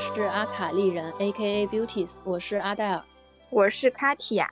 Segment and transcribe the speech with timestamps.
[0.00, 1.66] 是阿卡丽人 （A.K.A.
[1.66, 3.04] Beauties），我是阿黛尔，
[3.50, 4.50] 我是卡提亚，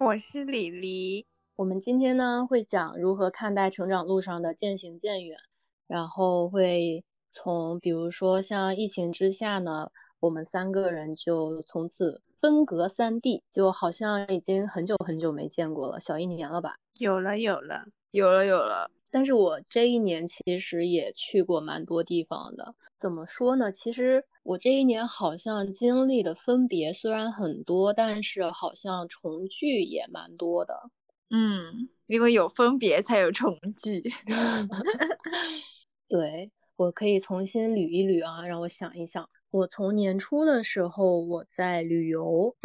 [0.00, 1.24] 我是李黎。
[1.54, 5.38] 我们今天呢会讲如何看待成长路上的渐行渐远，
[5.86, 16.74] 然后会从比如说像疫情之下呢，我们三个人就从此分隔三地，就好像已经很久很久没见过了，小一年了吧？
[16.98, 18.90] 有了，有了，有了，有了。
[19.12, 22.74] 但是我这一年其实也去过蛮多地方的。
[22.96, 23.72] 怎么说呢？
[23.72, 30.90] 其实我这一年好像经历的分别虽然很多，但是好像重聚也蛮多的。
[31.30, 34.02] 嗯，因为有分别才有重聚。
[36.08, 39.28] 对，我可以重新捋一捋啊，让我想一想。
[39.50, 42.56] 我从年初的时候我在旅游，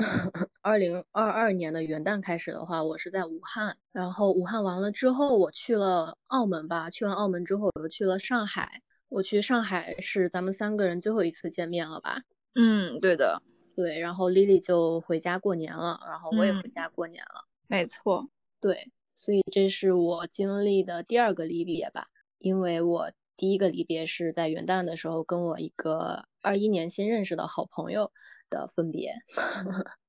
[0.62, 6.90] 二零二二年的元旦开始的话，我是在武汉，然后武汉完了之后，我去了澳门吧。
[6.90, 8.82] 去完澳门之后，我又去了上海。
[9.10, 12.24] 我去上海是咱们三个人最后一次见面了吧？
[12.56, 13.42] 嗯，对的，
[13.76, 14.00] 对。
[14.00, 17.46] 然后 Lily 就回家过年了，然后我也回家过年了。
[17.68, 18.30] 没错，
[18.60, 18.92] 对。
[19.16, 22.08] 所以这是我经历的第二个离别吧，
[22.40, 23.12] 因为我。
[23.38, 28.10] 第一个离别是在元旦的时候，跟我一个二一年新认识的好朋友
[28.50, 29.14] 的分别。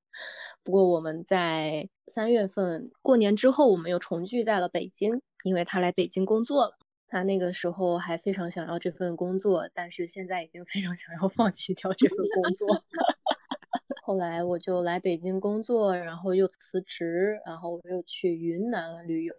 [0.62, 6.75] 不过我们在三月份过年之后，我们又重聚在了北京，因为他来北京工作了。
[7.08, 12.68] 他那个时候还非常想要这份工作，但是现在已经非常想要 放弃掉这份工作。
[14.04, 19.34] 后来我就来北京工作，然后又辞职，然后我又去云南旅游。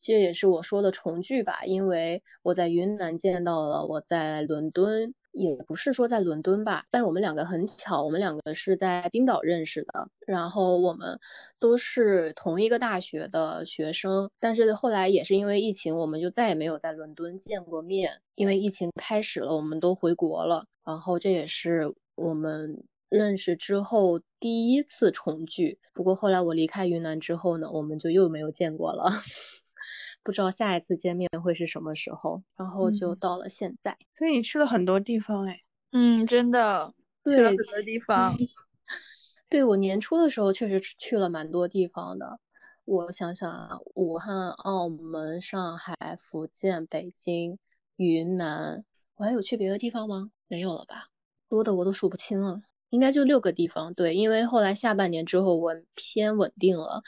[0.00, 11.18] 这也是我说的重聚吧，因为我在云南见到了我在伦敦，也不是说在伦敦吧，但我们两个很巧，我们两个是在冰岛认识的，然后我们
[11.58, 25.78] 都是同一个大学的学生，但是后来也是因为疫情，我们就再也没有在伦敦见过面，因为疫情开始了，我们都回国了，然后这也是我们认识之后第一次重聚。
[25.94, 29.10] 不过后来我离开云南之后呢，我们就又没有见过了。
[30.22, 33.96] 不知道下一次见面会是什么时候，然后就到了现在。
[34.16, 35.60] 所以你去了很多地方哎，
[35.92, 36.92] 嗯，真的
[37.24, 38.34] 去了很多地方。
[39.48, 42.38] 对我年初的时候确实去了蛮多地方的。
[42.84, 47.58] 我想想啊，武汉、澳门、上海、福建、北京、
[47.96, 48.84] 云南，
[49.16, 50.30] 我还有去别的地方吗？
[50.48, 51.08] 没有了吧？
[51.48, 53.92] 多的我都数不清了，应该就六个地方。
[53.94, 57.02] 对，因为后来下半年之后我偏稳定了。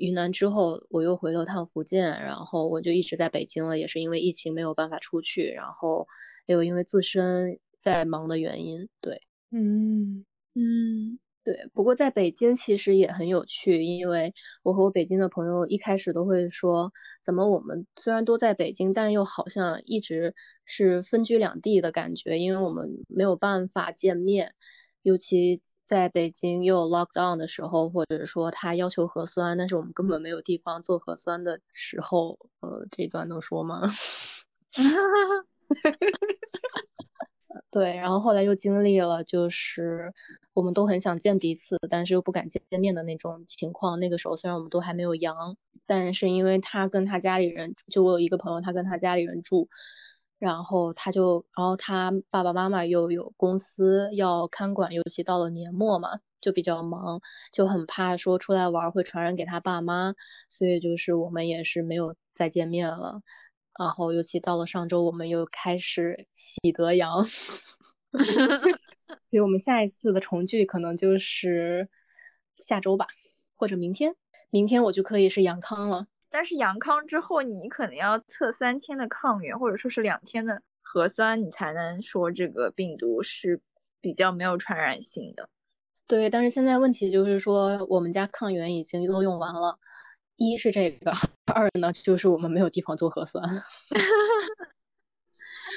[0.00, 6.06] 云南之后，我又回了趟福建，然后我就一直在北京了，也是因为疫情没有办法出去，然后
[6.46, 10.24] 又因为自身在忙的原因，对，嗯
[10.54, 11.54] 嗯，对。
[11.74, 16.90] 不过在北京其实也很有趣，因为我和我北京的朋友一开始都会说，
[17.22, 20.34] 怎么我们虽然都在北京，但又好像一直
[20.64, 24.54] 是分居两地的感觉，因为我们没有办法见面，
[25.02, 25.60] 尤其。
[25.90, 33.92] 在北京又 lock down 的时候，或者说他要求核酸，但是我们根本没有地方做核酸的时候，呃，这段能说吗？
[37.72, 40.12] 对，然后后来又经历了，就是
[40.52, 43.98] 我们都很想见彼此，但是又不敢见面的那种情况。
[43.98, 49.68] 那个时候虽然我们都还没有阳，但是因为他跟他家里人，就我有一个朋友，他跟他家里人住。
[50.40, 57.20] 然后他就，然后他爸爸妈妈又有公司要看管，尤其到了年末嘛，就比较忙，
[57.52, 60.14] 就很怕说出来玩会传染给他爸妈，
[60.48, 63.20] 所以就是我们也是没有再见面了。
[63.78, 67.22] 然后尤其到了上周，我们又开始喜得阳，
[68.10, 68.18] 所
[69.30, 71.88] 以我们下一次的重聚可能就是
[72.58, 73.06] 下周吧，
[73.56, 74.16] 或者明天，
[74.48, 76.06] 明天我就可以是阳康了。
[76.30, 83.60] 但是阳康之后，你可能要测三天的抗原，或者说是两天的核酸，你才能说这个病毒是
[84.00, 85.48] 比较没有传染性的。
[86.06, 89.78] 对，但是现在问题就是说，我们家抗原已经都用完了，
[90.36, 91.12] 一是这个，
[91.52, 93.44] 二呢就是我们没有地方做核酸。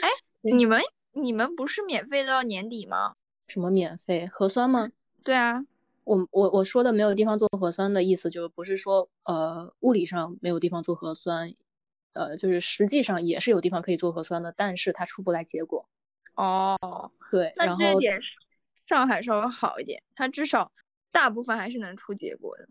[0.01, 0.09] 哎，
[0.41, 0.81] 你们
[1.13, 3.15] 你们不是免费到年底吗？
[3.47, 4.89] 什么免费核酸吗？
[5.23, 5.65] 对啊。
[6.05, 11.53] 我我我说的没有地方做核酸的意思，就不是说呃物理上没有地方做核酸，
[12.13, 15.87] 呃就是实际上也是有地方可以做核酸的，但是它出不来结果。
[16.35, 16.77] 哦，
[17.31, 18.19] 对，那这点
[18.87, 20.71] 上海稍微好一点，它至少
[21.11, 22.67] 大部分还是能出结果的。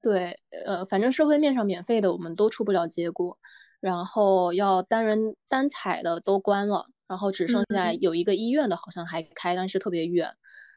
[0.00, 3.38] 对，呃反正社会面上免费的我们都出不了结果，
[3.80, 10.36] 然后要单人单采的都关了，然后只剩下有一个医院的好像还开，但是特别远。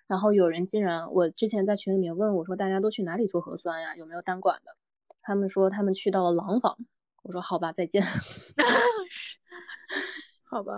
[0.10, 3.96] 然后有人竟然，我之前在群里面问我说，大家都去哪里做核酸呀？
[3.96, 4.76] 有没有单管的？
[5.22, 6.76] 他们说他们去到了廊坊。
[7.22, 8.02] 我说好吧，再见。
[10.50, 10.74] 好吧，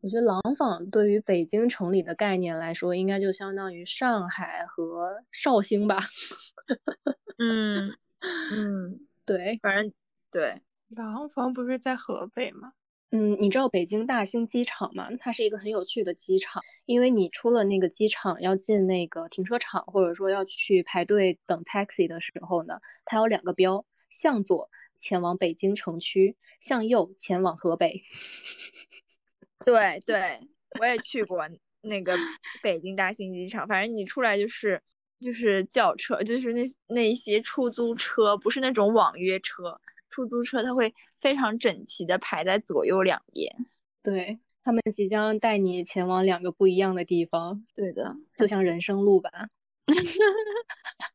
[0.00, 6.00] 我觉得廊坊对于北京城里的概念来说，应该就相当于上海和绍兴吧。
[7.38, 7.92] 嗯
[8.52, 9.92] 嗯，对，反正
[10.32, 10.62] 对。
[10.88, 12.72] 廊坊不是在河北吗？
[13.10, 15.08] 嗯，你知道北京大兴机场吗？
[15.20, 24.68] 它是一个很有趣的机场，因为你出了那个机场要进那个停车场，或者说要去排队等 taxi 的时候呢，它有两个标，向左
[24.98, 28.02] 前往北京城区，向右前往河北。
[29.64, 30.40] 对对，
[30.80, 31.48] 我也去过
[31.82, 32.16] 那个
[32.62, 34.82] 北京大兴机场，反正你出来就是
[35.20, 39.80] 就是轿车，就是那那些出租车，不是那种网约车。
[40.14, 43.52] 出租车它会非常整齐的排在左右两边，
[44.00, 47.64] 对他们即将带你前往两个不一样的地方。
[47.74, 49.30] 对的，就像人生路吧，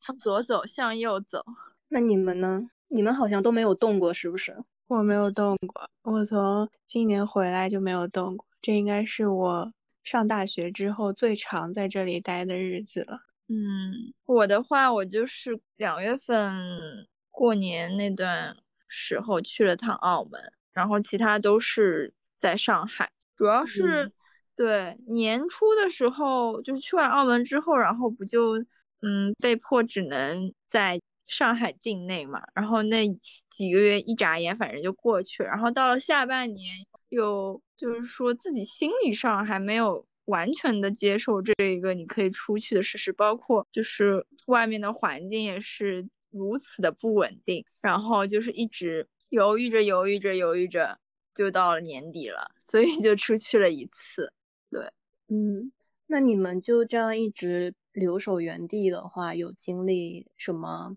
[0.05, 1.45] 向 左走，向右走。
[1.87, 2.69] 那你们呢？
[2.89, 4.57] 你们好像都没有动过，是不是？
[4.87, 8.45] 我没有动过，我从今年回来就没有动过。
[8.61, 9.73] 这应该是我
[10.03, 13.21] 上大学之后最长在这里待的日子了。
[13.47, 18.57] 嗯，我的话，我就是两月份过年那段。
[18.89, 20.41] 时候去了趟澳门，
[20.73, 24.11] 然后其他都是在上海，主要是
[24.55, 28.57] 对年初的时候，就是去完澳门之后，然后不就
[29.01, 33.07] 嗯被迫只能在上海境内嘛，然后那
[33.49, 36.75] 几个月一眨眼反正就过去了，然后到了下半年
[37.09, 46.07] 又就是说自己心理上还没有完全的接受这一个你可以出去的事实，包括就是外面的环境也是。
[46.31, 50.99] 如此的不稳定，然后就是一直犹豫着、犹豫着、犹豫着，
[51.33, 54.31] 就到了年底了，所以就出去了一次。
[54.69, 54.91] 对，
[55.27, 55.71] 嗯，
[56.07, 60.95] 那你们就这样一直留守原地的话，有经历什么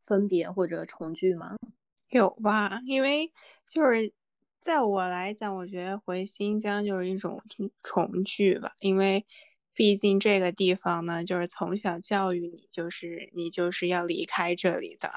[0.00, 1.56] 分别或者重聚吗？
[2.08, 3.32] 有吧，因为
[3.68, 4.12] 就是
[4.60, 7.42] 在我来讲，我觉得回新疆就是一种
[7.82, 9.24] 重聚吧，因为。
[9.74, 15.10] 毕竟这个地方呢，就是从小教育你，就是你就是要离开这里的。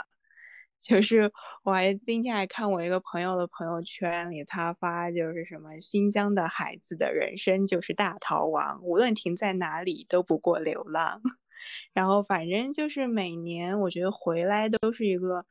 [0.82, 1.32] 就是
[1.64, 11.22] 我还今天还看我一个朋友的朋友圈里，他发就是什么新疆的孩子的人生就是大逃亡，无论停在哪里都不过流浪。
[11.94, 15.46] 然后反正就是每年我觉得回来都是一个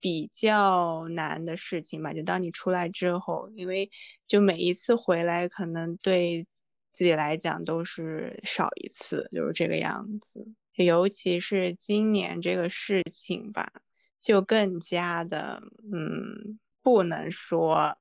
[0.00, 2.12] 比较难的事情吧。
[2.14, 3.90] 就当你出来之后，因为
[4.26, 6.46] 就每一次回来可能对。
[6.90, 10.46] 自己来讲都是少一次，就是这个样子。
[10.74, 13.72] 尤其是今年这个事情吧，
[14.20, 17.96] 就更加的，嗯，不能说，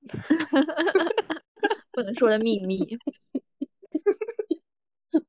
[1.92, 2.80] 不能说的秘密。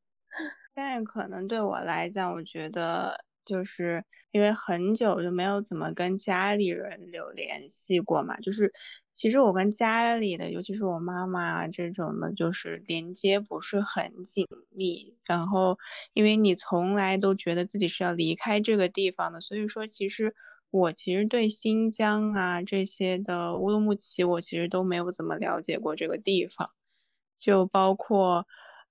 [0.75, 8.73] 但是可能对我来讲，我觉得就是因为很久就没有怎么跟家里人有联系过嘛，就是。
[9.19, 15.17] 其实我跟家里的，尤其是我妈妈这种的，就是连接不是很紧密。
[15.25, 15.77] 然后，
[16.13, 20.37] 因为你从来都觉得自己是要离开这个地方的，所以说，其实
[20.71, 26.71] 我其实对新疆啊这些的乌鲁木齐，我其实都没有怎么了解过这个地方。
[27.41, 28.47] 就包括，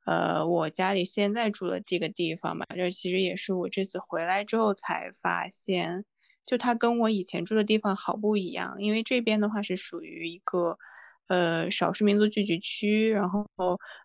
[0.05, 6.03] 呃，我家里现在住的这个地方嘛，这其实也是我这次回来之后才发现。
[6.47, 10.79] 就它跟我以前住的地方好不一样，因为这边的话是属于一个，
[11.27, 13.45] 呃，少数民族聚集区，然后，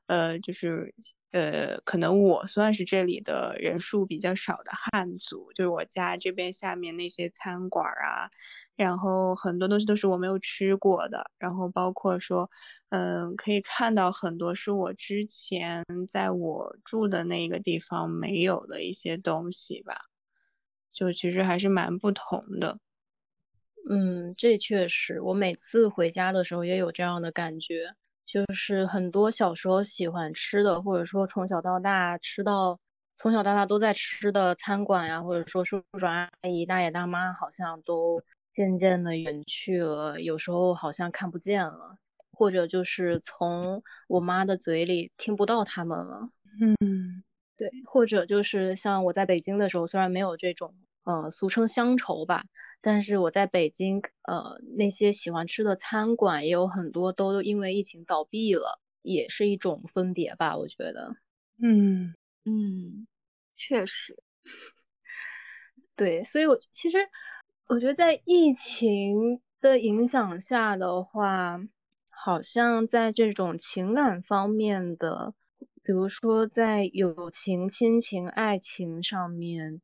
[0.08, 0.94] 呃，就是，
[1.30, 8.28] 呃，可能我算是这里的人数比较少的汉族，就是我家这边下面那些餐馆啊，
[8.76, 12.50] 然后很多东西都是我没有吃过的，然后包括说，
[12.90, 19.94] 嗯，可以看到很多是我之前在我住的那个地方没有的一些东西吧。
[20.92, 22.78] 就其实还是蛮不同的，
[23.88, 27.94] 嗯，这确实，我每次回家的时候也有这样的感觉，
[28.26, 32.78] 就是很多小时候喜欢吃的，或者说从小到大吃到
[33.16, 38.22] 从小到大都在吃的餐馆呀，或者说叔叔阿姨、大爷大妈，好像都
[38.54, 41.96] 渐渐的远去了，有时候好像看不见了，
[42.32, 46.28] 或者就是从我妈的嘴里听不到他们了，
[46.60, 47.22] 嗯。
[47.62, 52.42] 对，或者就是像我在北京的时候，虽然没有这种，呃，俗称乡愁吧，
[52.80, 61.14] 但是我在北京，呃，那些喜欢吃的餐馆也有很多都因为疫情倒闭了，也是一种分别吧，我觉得。
[61.62, 62.14] 嗯
[62.44, 63.06] 嗯，
[63.54, 64.16] 确实，
[65.96, 66.98] 对，所以，我其实
[67.68, 71.60] 我觉得在疫情的影响下的话，
[72.10, 75.34] 好像在这种情感方面的。
[75.84, 79.80] 比如说，在友情、亲情、爱情上面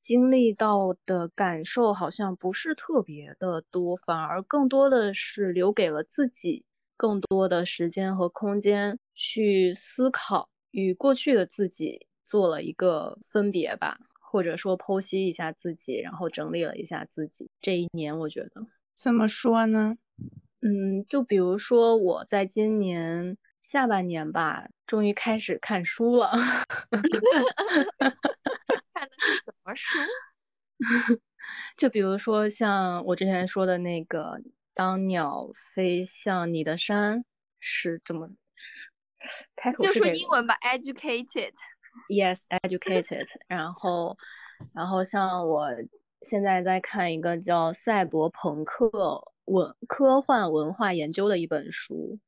[0.00, 6.64] 经历到的感受，好像不是特别的多，反而更多的是留给了自己
[6.96, 17.50] 更多的时间和空间去思考与过去的自己做了一个分别吧，或者说剖析一下自己，然后整理了一下自己。
[17.60, 19.96] 这一年，我觉得怎么说呢？
[20.60, 26.30] 嗯，就比如说我在今年下半年吧，终于开始看书了。
[28.92, 29.98] 看的是什么书？
[31.76, 34.38] 就比如说像我之前说的那个
[34.74, 37.20] 《当鸟飞向你的山》，
[37.60, 38.30] 是这么
[39.54, 41.52] 开头就说是这个英文吧，educated。
[42.08, 43.28] Yes, educated。
[43.46, 44.16] 然后，
[44.74, 45.68] 然后像我
[46.22, 48.90] 现在在看一个叫《赛博朋克
[49.44, 52.18] 文科幻文化研究》的一本书，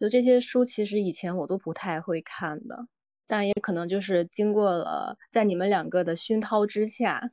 [0.00, 2.88] 就这些书其实以前我都不太会看的，
[3.26, 7.30] 但也可能就是经过了在你们两个的熏陶之下，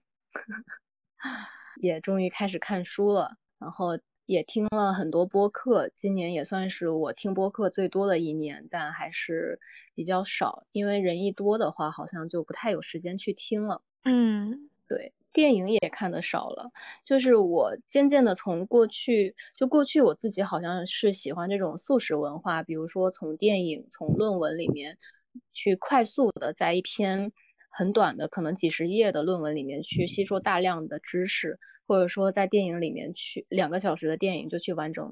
[1.81, 3.97] 也终于开始看书了，然后。
[4.27, 9.57] 也听了很多播客，今年也算是我听播客最多的一年，但还是
[9.95, 13.81] 比较少，因为人一多的话，好像就不太有时间去听了。
[14.03, 16.69] 嗯，对，电影也看的少了，
[17.05, 24.97] 就是我渐渐的从过去，就过去我自己好像是喜欢这种速食文化，比如说从电影、从论文里面
[25.53, 27.31] 去快速的在一篇
[27.69, 31.59] 很短的，可能几十页的论文里面去吸收大量的知识。
[31.89, 35.09] 或者说在电影里面去两个小时的电影就去完整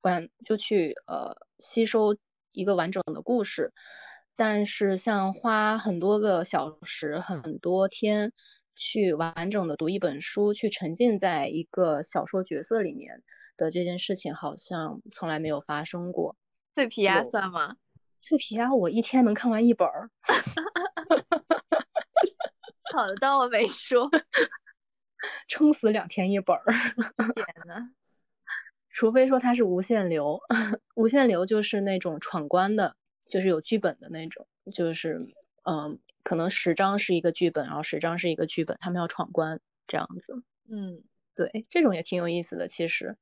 [0.00, 2.16] 完就去呃吸收
[2.52, 3.70] 一个完整的故事，
[4.34, 8.32] 但是像花很多个小时很多天
[8.74, 13.22] 去完整的读一本书，去沉浸在一个小说角色里面
[13.56, 16.36] 的这件事情，好像从来没有发生过。
[16.74, 17.76] 脆皮鸭算吗？
[18.20, 20.10] 脆皮鸭我一天能看完一本儿。
[22.92, 24.08] 好的，当我没说。
[25.48, 26.62] 撑死两天一本儿，
[27.34, 27.92] 天呐，
[28.90, 30.38] 除非说它是无限流，
[30.96, 32.94] 无限流就是那种闯关的，
[33.26, 35.26] 就是有剧本的那种，就是
[35.62, 40.42] 嗯，可能十章是一个剧本，然后十章是一个剧本，他们要闯关这样子。
[40.68, 41.00] 嗯，
[41.36, 42.66] 对，这种也挺有意思的。
[42.66, 43.16] 其实，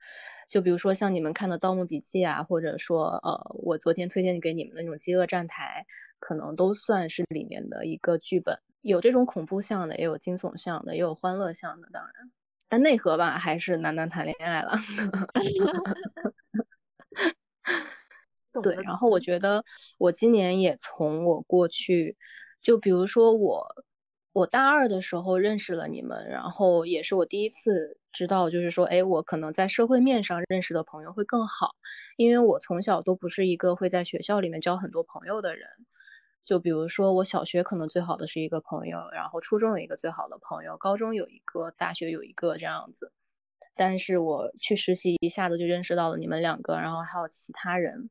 [0.49, 5.85] 就比如说像你们看的《盗墓笔记》啊，或者说呃，我昨天推荐给你们的那种《饥饿站台》，
[6.19, 8.59] 可能都算是里面的一个剧本。
[8.83, 12.13] 有这种恐怖向的，也有惊悚向的，也有欢乐向的，当然，
[12.69, 14.79] 但内核吧还是男男谈恋爱了。
[18.63, 19.65] 对，然后我觉得
[19.99, 22.17] 我今年也从我过去，
[22.62, 23.66] 就比如说我，
[24.33, 31.73] 我大二的时候认识了你们，然后也是我第一次知道，就是说，哎，我可能在社会面上认识的朋友会更好，
[32.16, 35.69] 因为我从小都不是一个会在学校里面交很多朋友的人。
[36.45, 43.12] 就比如说，我小学可能最好的是一个朋友，然后初中有一个最好的朋友，高中有一个，大学有一个这样子。
[43.76, 48.11] 但是我去实习，一下子就认识到了你们两个，然后还有其他人。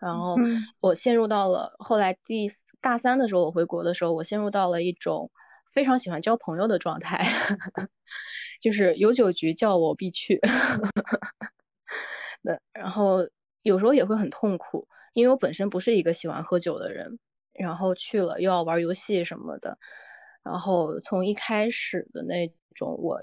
[0.00, 0.36] 然后
[0.80, 2.46] 我陷入到了后来第
[2.80, 5.30] 大三的时候，我回国的时候，我陷入到了一种
[5.72, 7.22] 非常喜欢交朋友的状态，
[8.60, 10.40] 就是有酒局叫我必去。
[12.42, 13.18] 那然后
[13.62, 17.18] 有时候也会很痛苦，因为我本身不是一个喜欢喝酒的人。
[17.54, 19.76] 然后去了又要玩游戏什么的，
[20.44, 23.18] 然后从一开始的那种我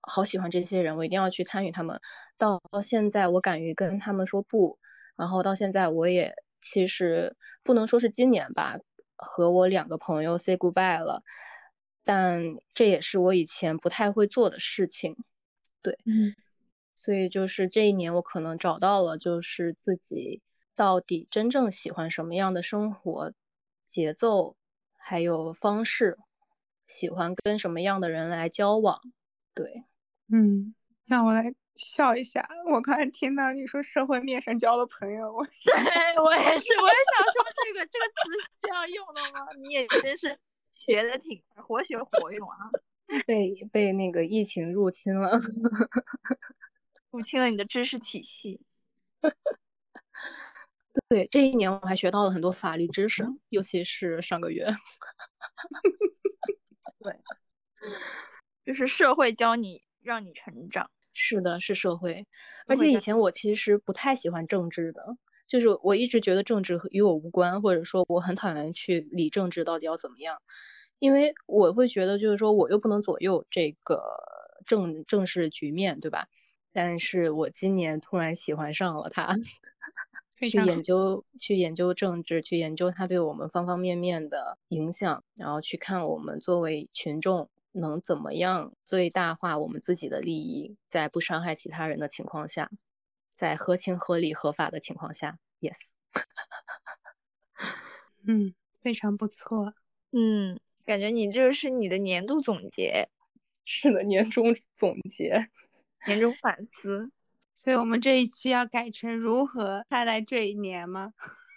[0.00, 2.00] 好喜欢这些人，我一定要去参与他们，
[2.38, 4.78] 到现在我敢于跟他们说不，
[5.16, 8.78] 然后到现在我也其实不能说是今年吧，
[9.16, 11.22] 和我两个朋友 say goodbye 了，
[12.04, 12.42] 但
[12.72, 15.16] 这也是我以前不太会做的事情，
[15.82, 16.34] 对，嗯，
[16.94, 20.42] 所以就是这一年我可能找到了就是自己。
[20.76, 23.32] 到底真正喜欢什么样的生活
[23.86, 24.56] 节奏，
[24.98, 26.18] 还有方式，
[26.84, 29.00] 喜欢跟什么样的人来交往？
[29.54, 29.84] 对，
[30.32, 30.74] 嗯，
[31.06, 32.46] 让我来笑一下。
[32.72, 35.74] 我刚才听到你说社会面上交了朋友，我对
[36.22, 39.46] 我也是，我也想说这个这个词是这样用的吗？
[39.62, 40.38] 你也真是
[40.72, 42.56] 学的挺活学活用啊！
[43.26, 45.38] 被被那个疫情入侵了，
[47.10, 48.60] 入侵了你的知识体系。
[51.08, 54.66] 对，这一年我还学到了很多法律知识，尤其是上个月。
[57.00, 57.20] 对，
[58.64, 60.90] 就是社会教你，让你成长。
[61.14, 62.26] 是的，是社会。
[62.66, 65.16] 而且以前我其实不太喜欢政治的，
[65.48, 70.42] 就是我一直觉得政治与我无关，或者说我很讨厌去理政治到底要怎么样，
[70.98, 74.02] 因为我会觉得就是说我又不能左右这个
[74.66, 76.26] 政政治局面，对吧？
[76.72, 79.38] 但是我今年突然喜欢上了它。
[80.36, 92.70] 去研究，去研究政治，去研究它对我们方方面面的影响，然后去看我们作为群众能怎么样最大化我们自己的利益，在不伤害其他人的情况下，
[93.36, 95.90] 在合情合理合法的情况下，yes。
[98.26, 99.74] 嗯，非常不错。
[100.12, 103.08] 嗯，感觉你这个是你的年度总结，
[103.64, 105.50] 是的，年终总结，
[106.06, 107.10] 年终反思。
[107.56, 111.12] 所以我们这一期要改成如何看待这一年吗？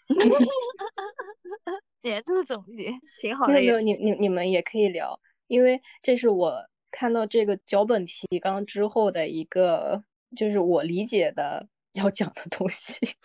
[2.04, 3.54] 年度总结挺好的。
[3.54, 10.04] 没有没有，你你你们也可以聊，因为这是我看到这个脚本提纲之后的一个，
[10.36, 13.06] 就是我理解的要讲的东西。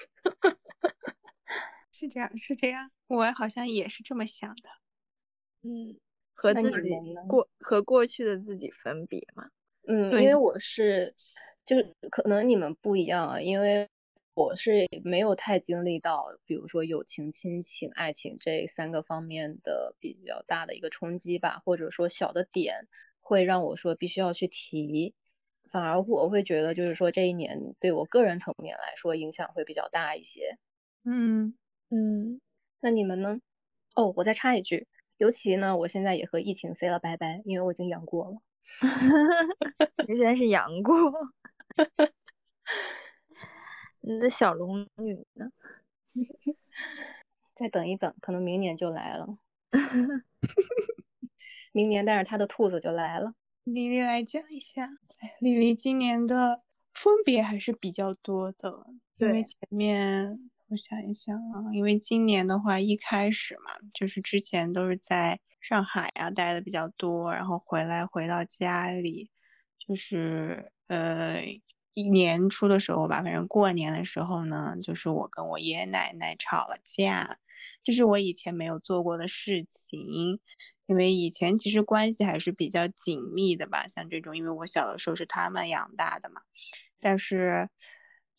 [1.91, 4.69] 是这样，是这样，我好像也是这么想的。
[5.63, 5.97] 嗯，
[6.35, 6.91] 和自己
[7.29, 9.49] 过和过去的自己分别嘛。
[9.87, 11.15] 嗯，因为我是，
[11.65, 13.89] 就是可能你们不一样啊，因为
[14.35, 22.89] 我是没有太经历到，比如说友情、亲情、爱情这三个方面的比较大的一个冲击吧，或者说小的点
[23.21, 25.15] 会让我说必须要去提，
[25.71, 30.59] 反而我会觉得就是说这一年对我个人层面来说影响会比较大一些。
[31.05, 31.55] 嗯
[31.91, 32.41] 嗯，
[32.81, 33.39] 那你们呢？
[33.95, 34.87] 哦，我再插一句。
[35.19, 38.39] 尤其呢，我现在也和疫情 say 了拜拜，因为我已经阳过了。
[40.09, 40.95] 你现在是阳过，
[44.03, 45.51] 你的小龙女呢？
[47.55, 49.39] 再等一等，可能明年就来了。
[51.73, 53.35] 明年带着他的兔子就来了。
[53.65, 54.89] 丽丽来讲一下，
[55.41, 56.63] 丽丽今年的
[56.93, 58.87] 分别还是比较多的，
[59.19, 60.39] 因为前面。
[60.69, 69.29] 我想一想啊，因为今年的话，一开始嘛，就是之前都是在上海呀待的比较多，然后回来回到家里，
[69.79, 71.45] 就是呃
[71.95, 77.39] 一年初的时候吧，反正过年的时候呢，就是我跟我爷爷奶奶吵了架，
[77.85, 80.41] 这是我以前没有做过的事情，
[80.87, 86.43] 因为以前其实关系还是比较紧密的吧，像这种，因为我小的时候是他们养大的嘛，
[87.01, 87.69] 但是。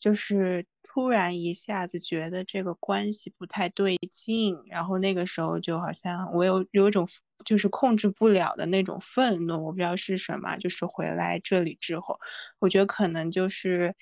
[0.04, 7.08] 就是突然一下子觉得这个关系不太对劲，然后那个时候就好像我有有一种
[7.46, 10.58] 就是控制不了的那种愤怒，我不知道是什么。
[10.58, 12.20] 就是回来这里之后，
[12.60, 13.96] 我觉得可能就是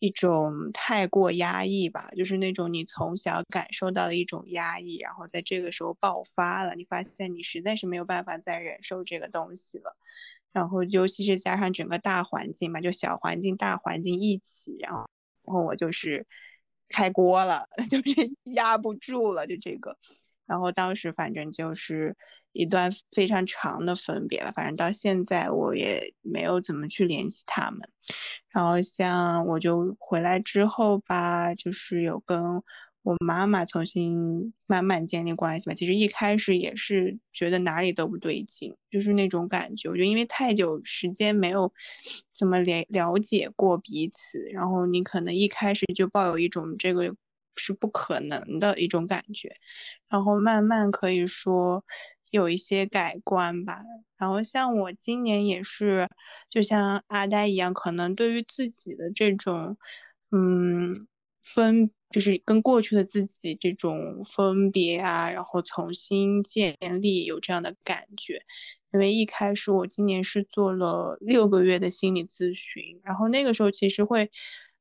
[0.00, 9.96] 一种太过压抑吧，就是那种你从小感受到的一种压抑，然后在这个时候爆发了，你发现你实在是没有办法再忍受这个东西了，
[10.52, 15.08] 然后尤其是加上整个大环境嘛，就小环境大环境一起，然后。
[15.44, 16.26] 然后我就是
[16.88, 19.96] 开锅了， 就是压不住了，就这个。
[20.46, 22.16] 然后当时反正就是
[22.52, 27.88] 一段非常长的分别了，反正到现在我也没有怎么去联系他们。
[28.48, 32.62] 然后像我就回来之后吧，就是有跟。
[33.04, 39.90] 我妈妈重新慢慢建立关系吧，其实一开始也是觉得哪里都不对劲，就是那种感觉。
[39.90, 41.70] 我觉得因为太久时间没有
[42.32, 47.14] 怎么了了解过彼此，然后你可能一开始就抱有一种这个
[47.56, 49.52] 是不可能的一种感觉，
[50.08, 51.84] 然后慢慢可以说
[52.30, 53.80] 有一些改观吧。
[54.16, 56.08] 然后像我今年也是，
[56.48, 59.76] 就像阿呆一样，可能对于自己的这种，
[60.32, 61.06] 嗯。
[61.44, 68.42] 分就是跟过去的自己这种分别啊，然后重新建立有这样的感觉。
[68.92, 74.30] 因为一开始我今年是做了六个月的心理咨询，然后那个时候其实会，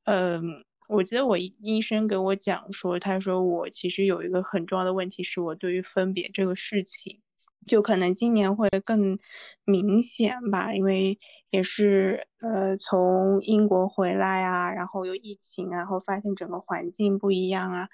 [0.04, 7.23] 嗯，我记得我医生给我讲说，他说我其实有一个很重要的问题，是我对于分别这个事情。
[7.66, 9.18] 就可能今年会更
[9.66, 17.88] 明显吧，因为也是呃从英国回来啊，然后有疫情啊，然后发现整个环境不一样啊，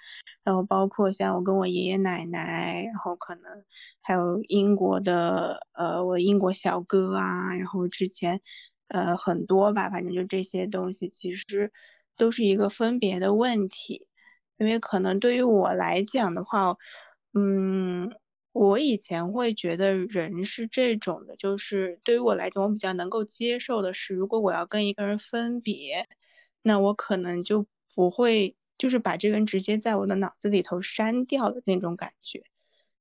[0.43, 3.63] 然后包括像我跟我爷爷奶奶，然后可能
[4.01, 8.41] 还有英国的呃我英国小哥啊，然后之前
[8.87, 11.71] 呃很多吧，反正就这些东西其实
[12.17, 14.07] 都是一个分别的问题，
[14.57, 16.77] 因为可能对于我来讲的话，
[17.33, 18.09] 嗯。
[18.51, 26.07] 我以前会觉得人是这种的，就是对于我来讲，我比较能够接受的是，如果我要跟一个人分别，
[26.63, 32.43] 那我可能就不会，就是把这个人直接在我的脑子里头删掉的那种感觉，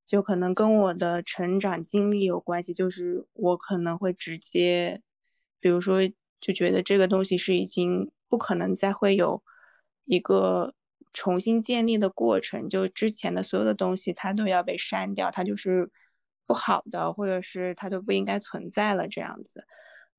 [0.06, 5.00] 就可能跟我的成长经历有关系，就是我可能会直接，
[5.60, 6.00] 比如说
[6.40, 9.42] 就觉得这个东西是已经不可能再会有
[10.04, 10.74] 一个。
[11.18, 15.90] 重新建立的过程，就之前的所有的东西，它都要被删掉，它就是
[16.46, 19.66] 不好的，或者是它都不应该存在了这样子。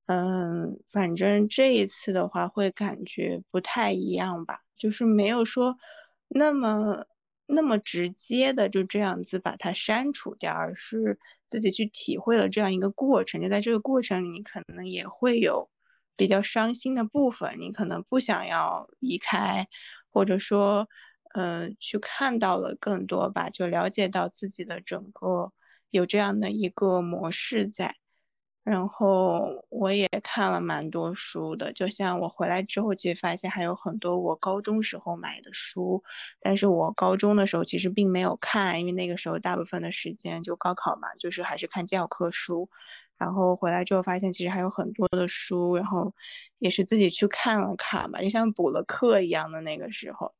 [0.07, 5.77] 嗯，反正这一次的话，会感觉不太一样吧，就是没有说
[6.27, 7.05] 那么
[7.45, 13.41] 那么直接的就这样子把它删除掉，而是自己去体会了这样一个过程。
[13.41, 15.69] 就在这个过程里，你可能也会有
[16.17, 19.69] 比较伤心的部分，你可能不想要离开。
[20.11, 20.87] 或者说，
[21.33, 25.51] 呃，去看到了更多吧，就了解到自己的整个
[25.89, 27.95] 有这样的一个模式在。
[28.63, 36.03] 然后我也看了蛮多书的，就像我回来之后，其实发现还有很多我高中时候买的书，
[36.39, 42.69] 但是我高中的时候其实并没有看，因为那个时候大部分的时间就高考嘛，就是还是看教科书。
[43.17, 46.13] 然后回来之后发现，其实还有很多的书，然后
[46.59, 50.33] 也是自己去看了看吧，就像补了课一样的那个时候。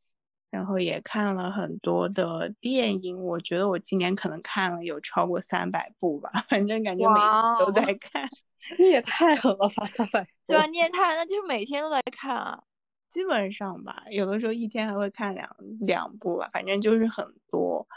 [0.51, 8.27] 然后也看了很多的电影，我觉得我今年可能看了有超过三百部吧，反正感觉每天都在看。
[8.79, 10.27] 你也太狠了吧，三百！
[10.47, 12.63] 对啊，你也太，那就是每天都在看啊。
[13.12, 17.88] 基本上吧，有的时候一天还会看两两部吧，反正就是很多。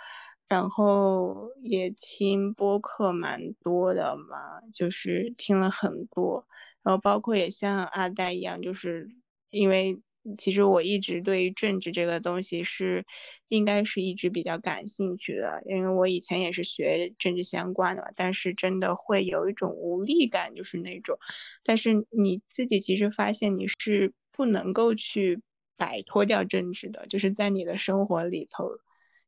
[0.47, 6.47] 然后也听播客蛮多的嘛，就是听了很多。
[6.83, 9.09] 然后包括也像阿呆一样，就是
[9.51, 10.01] 因为。
[10.39, 13.05] 其实我一直对于政治这个东西是，
[13.49, 18.09] 应该是一直比较感兴趣的，因为我以前也是学政治相关的嘛。
[18.15, 21.19] 但是真的会有一种无力感，就是那种。
[21.65, 25.43] 但是你自己其实发现你是不能够去
[25.77, 28.69] 摆脱掉政治的，就是在你的生活里头，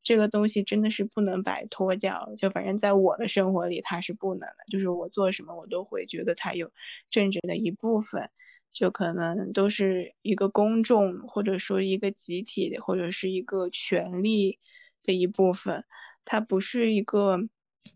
[0.04, 2.32] 这个东西真的是不能摆脱掉。
[2.38, 6.70] 就反正在我的生活里，它是不能的，就是我做什么我都会觉得它有
[7.10, 8.30] 政治的一部分。
[8.72, 14.58] 就可能都是一个公众，或者说一个集体的，或者是一个权利
[15.04, 15.84] 的一部分，
[16.24, 17.38] 它不是一个，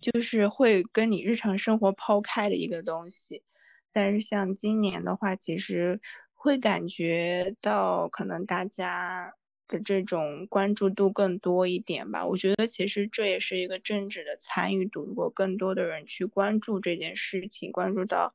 [0.00, 3.42] 就是会跟你日常生活抛开的一个东西。
[3.90, 6.00] 但是像今年的话，其实
[6.32, 9.34] 会感觉到可能大家
[9.68, 12.26] 的这种关注度更多一点吧。
[12.26, 18.34] 我觉得其实这也是一个政治的参与度，如果更多的人去关注这件事情，关注到。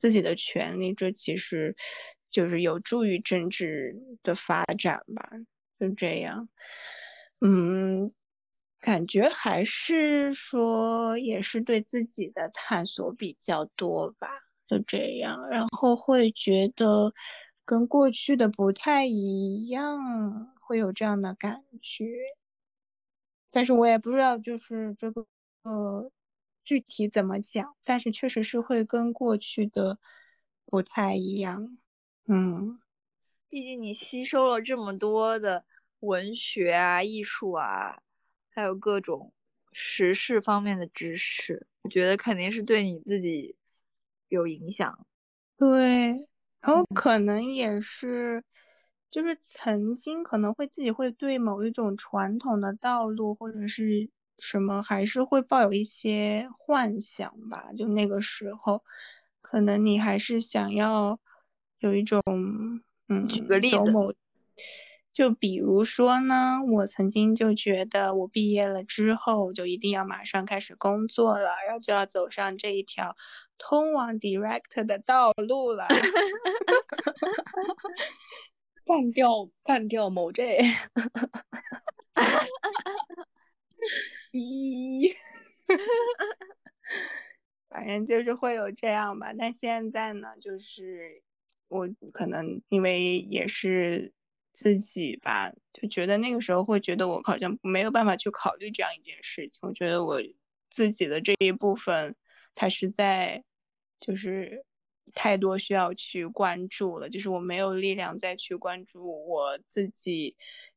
[0.00, 1.74] 自己的权利，这其实
[2.30, 5.28] 就是有助于政治的发展吧，
[5.80, 6.48] 就这样。
[7.40, 8.12] 嗯，
[8.78, 14.28] 感觉还是说也是对自己的探索比较多吧，
[14.68, 15.48] 就这样。
[15.50, 17.12] 然后会觉得
[17.64, 19.98] 跟过去的不太一样，
[20.68, 22.04] 会有这样的感觉。
[23.50, 25.26] 但是我也不知道，就是这个
[25.62, 26.12] 呃。
[26.64, 27.74] 具体怎么讲？
[27.82, 29.98] 但是确实是会跟过去的
[30.66, 31.78] 不太一样，
[32.26, 32.78] 嗯，
[33.48, 35.64] 毕竟你吸收了这么多的
[36.00, 38.02] 文学啊、艺术啊，
[38.50, 39.32] 还有各种
[39.72, 43.56] 时事方面的知识，我觉得肯定是对你自己
[44.28, 45.06] 有影响。
[45.56, 46.08] 对，
[46.60, 48.44] 然后可能也是，
[49.10, 54.10] 就是曾经可能会自己会对某一种传统的道路，或者是。
[54.40, 57.72] 什么还是会抱有一些幻想吧？
[57.76, 58.84] 就那个时候，
[59.40, 61.18] 可能你还是想要
[61.80, 62.22] 有一种，
[63.08, 63.76] 嗯，举个例子，
[65.12, 73.16] 就比如说呢，我曾经就觉得我毕业了之后就一定要马上开始工作了，然后就要走上这一条
[73.58, 75.88] 通往 director 的道路了。
[78.88, 80.62] 半调半调某 J。
[84.32, 85.14] 咦，
[87.68, 89.32] 反正就是会有这样吧。
[89.38, 91.22] 但现在呢，就是
[91.68, 94.12] 我可能因为也是
[94.52, 99.58] 自己吧，就觉得那个时候会觉得我好像没有办法去考虑这样一件事情。
[99.62, 100.20] 我觉得我
[100.70, 102.14] 自己的这一部分，
[102.54, 103.44] 它是在
[104.00, 104.64] 就是
[105.14, 110.36] 太多需要去关注了，就是我没有力量再去关注我自己。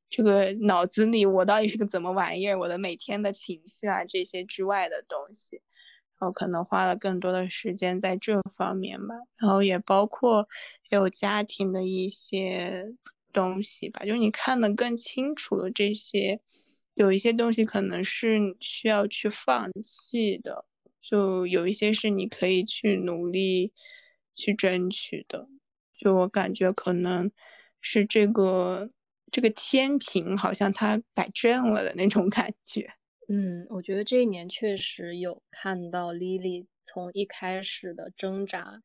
[0.10, 2.60] 这个脑子里我到底是个怎么玩意儿？
[2.60, 5.62] 我的每天的情绪啊，这些之外的东西，
[6.20, 9.16] 然后可能花了更多的时间在这方面吧。
[9.40, 10.50] 然后也包括
[10.90, 12.94] 有家庭的一些
[13.32, 16.42] 东西吧，就是你看得更清楚了这些，
[16.94, 20.66] 有一些东西可能是需要去放弃的，
[21.02, 23.72] 就有一些是你可以去努力
[24.42, 25.48] 去争取的。
[25.98, 27.32] 就我感觉可能
[27.80, 28.90] 是这个。
[29.34, 32.96] 这个天平好像它摆正了的那种感觉。
[33.30, 38.82] 嗯，我觉得这一年确实有看到 Lily 从一开始的挣扎，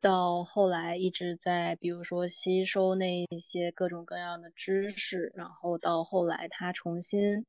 [0.00, 7.44] 到后来一直在，比如说吸收那一些各种各样的知识，然后到后来他重新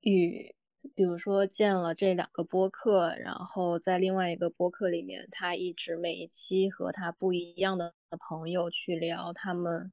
[0.00, 0.54] 与，
[0.94, 7.94] 比如说建了这两个播客，然后在另外一个播客里面，他一直每一期和他不一样的
[8.28, 9.92] 朋友去聊他们。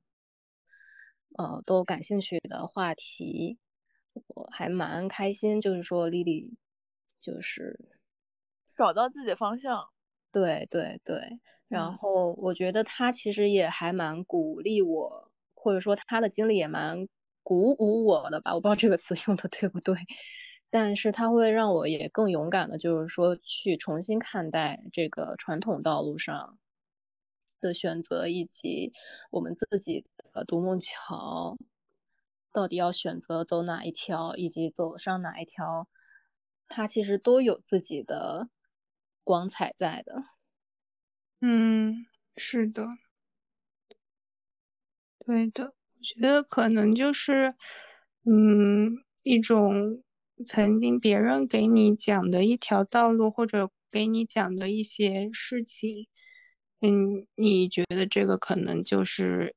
[1.36, 3.58] 呃，都感兴趣的话题，
[4.28, 5.60] 我还蛮开心。
[5.60, 6.54] 就是说，丽丽
[7.20, 7.80] 就是
[8.78, 9.90] 找到自己的方向，
[10.32, 11.40] 对对对。
[11.68, 17.08] 然后我觉得他其实也还蛮鼓励我，或者说他的经历也蛮
[17.42, 19.96] 鼓舞我的吧，我不知道这个词用的对不对，
[20.76, 26.58] 但是它会让我也更勇敢的，就是说去重新看待这个传统道路上
[27.62, 28.92] 的选择，以及
[29.30, 31.56] 我们自己的独木桥
[32.52, 35.88] 到底要选择走哪一条，以及走上哪一条，
[36.68, 38.50] 它其实都有自己的
[39.24, 40.24] 光彩在的。
[41.42, 42.06] 嗯，
[42.38, 42.88] 是的，
[45.20, 45.66] 对的。
[45.66, 47.56] 我觉得可能就是，
[48.26, 50.02] 嗯，一种
[50.44, 56.08] 曾经别人给你讲的一条道路，或者给你讲的一些事情，
[56.82, 59.56] 嗯，你觉得这个可能就是，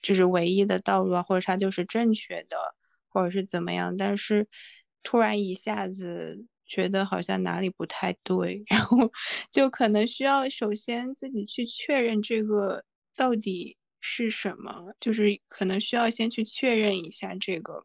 [0.00, 2.56] 就是唯一的道路啊，或者它就是正确的，
[3.08, 3.96] 或者是怎么样？
[3.96, 4.48] 但是
[5.02, 9.10] 突然一下子觉得好像哪里不太对， 然后
[9.50, 12.84] 就可能需要首先自己去确认这个
[13.16, 13.76] 到底。
[14.04, 14.92] 是什么？
[14.98, 17.84] 就是可能需要先去确认一下这个，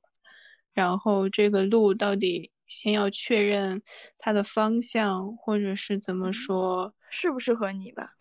[0.78, 3.82] 然后这个路到底先要确认
[4.20, 8.14] 它的方向，或者是怎么说，适不适合你吧？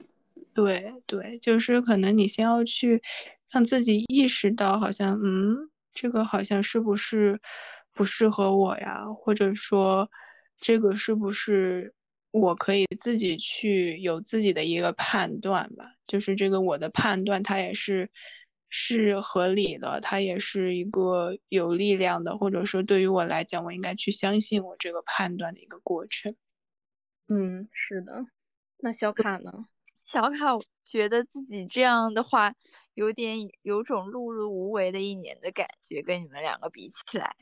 [0.54, 3.02] 对对，就是可能你先要去
[3.52, 7.38] 让自己意识到，好像嗯，这个好像是不是
[7.92, 9.04] 不适合我呀？
[9.12, 10.10] 或者说
[10.58, 11.92] 这个是不是？
[12.32, 18.10] 我可以自己去有自己的一个判断吧，就是这个我的判断，它也是
[18.68, 26.34] 是合理的，它也是一个有力量的，或者说对于我来讲，我应该去相信我这个判断的一个过程。
[27.28, 28.26] 嗯，是的。
[28.78, 29.66] 那小卡呢？
[30.04, 32.54] 小卡觉得自己这样的话，
[32.94, 37.34] 有点有种碌碌无为的一年的感觉，跟你们两个比起来。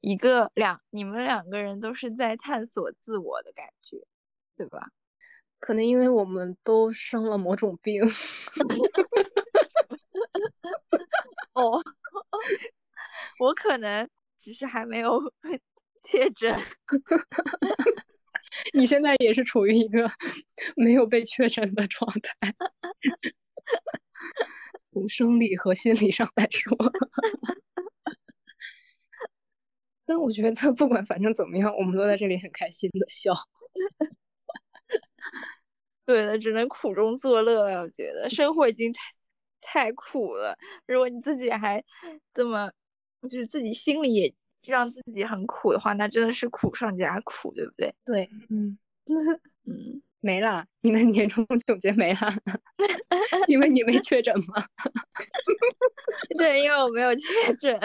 [0.00, 3.98] 一个两，你们两个人都是在探索自我的感觉，
[4.56, 4.88] 对吧？
[5.60, 8.02] 可能因为我们都生了某种病。
[11.54, 11.82] 哦，
[13.40, 14.08] 我可能
[14.40, 15.20] 只是还没有
[16.04, 16.54] 确诊。
[18.74, 20.10] 你现在也是处于一个
[20.76, 22.54] 没有被确诊的状态，
[24.92, 26.76] 从生理和心理上来说。
[30.04, 33.32] 但我觉得不管反正怎么样，我们都在这里很开心的笑。
[36.04, 37.82] 对的，只能苦中作乐了。
[37.82, 38.92] 我觉得生活已经
[39.60, 41.82] 太太苦了，如果你自己还
[42.34, 42.70] 这么
[43.22, 44.34] 就是自己心里也
[44.66, 47.94] 让自己很苦的话，那真的是苦上加苦，对不对？
[48.04, 48.78] 对，嗯
[49.66, 52.20] 嗯，没了，你的年终总结没了，
[53.48, 54.64] 因为你没确诊吗？
[56.38, 57.78] 对，因为我没有确诊。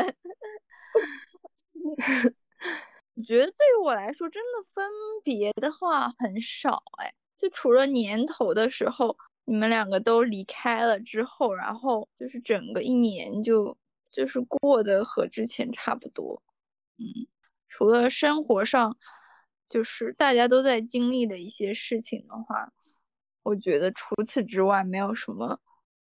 [3.15, 4.89] 我觉得对于我来说，真的分
[5.23, 13.77] 别的话很少哎，就除了年头的时候，你们两个都离开了之后，然后就是整个一年就
[14.11, 16.41] 就是过得和之前差不多。
[16.97, 17.27] 嗯，
[17.67, 18.97] 除了生活上
[19.67, 22.71] 就是大家都在经历的一些事情的话，
[23.43, 25.59] 我觉得除此之外没有什么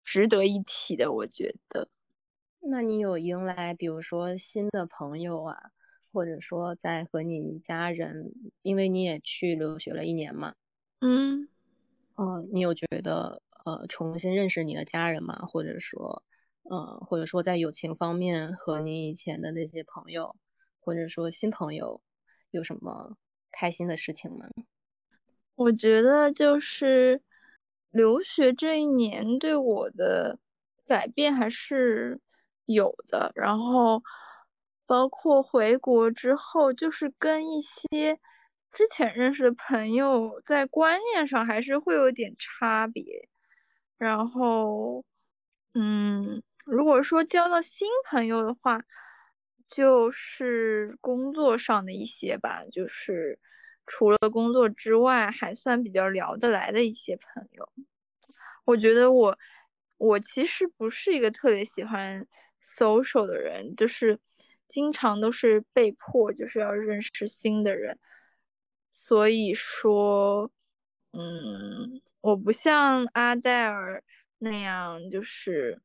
[0.03, 1.11] 值得一提的。
[1.11, 1.89] 我觉得。
[2.61, 5.71] 那你有迎来，比如说新的朋友啊，
[6.13, 10.55] 或者说在和你家人，因为你也去留学了一年嘛，
[11.01, 11.48] 嗯，
[12.19, 15.35] 嗯，你有觉得呃重新认识你的家人吗？
[15.47, 16.23] 或者说，
[16.63, 20.35] 呃，或者说在友情方面和你以前的那些朋友，
[20.81, 22.01] 或者说新朋友，
[22.51, 23.15] 有什么
[23.51, 24.45] 开心的事情吗？
[25.55, 27.21] 我觉得就是
[27.91, 30.39] 留学这一年对我的
[30.85, 32.19] 改变还是。
[32.71, 33.99] 有的，然后
[34.85, 38.19] 包括回国之后，就是跟一些
[38.71, 43.27] 之前认识的朋友在观念上还是会有点差别。
[43.97, 45.03] 然后，
[45.73, 48.81] 嗯，如果说交到新朋友的话，
[49.67, 53.39] 就是工作上的一些吧，就是
[53.85, 57.69] 除了工作之外，还算比较聊得来的一些朋友。
[58.65, 59.37] 我觉得我，
[59.97, 62.27] 我其实不是一个特别喜欢。
[62.61, 64.19] social 的人就是
[64.67, 67.97] 经常都是被迫就是要认识新的人，
[69.01, 70.51] 所以说，
[71.13, 74.03] 嗯，我不像阿黛尔
[74.39, 75.81] 那样，就是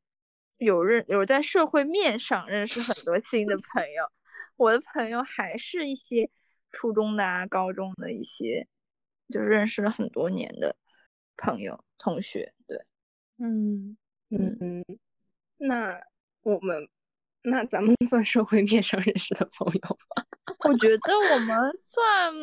[0.59, 4.11] 有认有在社会面上认识很多新的朋友。
[4.57, 6.29] 我的朋友还是一些
[6.73, 8.67] 初中的啊、高中的一些，
[9.29, 10.75] 就是认识了很多年的
[11.37, 12.53] 朋友、同学。
[12.67, 12.85] 对，
[13.39, 13.97] 嗯
[14.31, 14.85] 嗯嗯，
[15.59, 16.01] 那。
[16.43, 16.87] 我们
[17.41, 19.81] 那咱们 算社会面上认识的朋友
[20.15, 20.25] 吗？
[20.69, 22.35] 我觉得我们算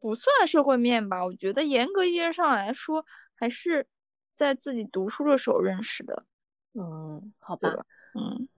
[0.00, 1.24] 不算社会面吧？
[1.24, 3.86] 我觉得严格意义上来说，还是
[4.34, 6.24] 在自己读书的时候认识的。
[6.72, 7.84] 嗯，好吧，
[8.14, 8.48] 嗯，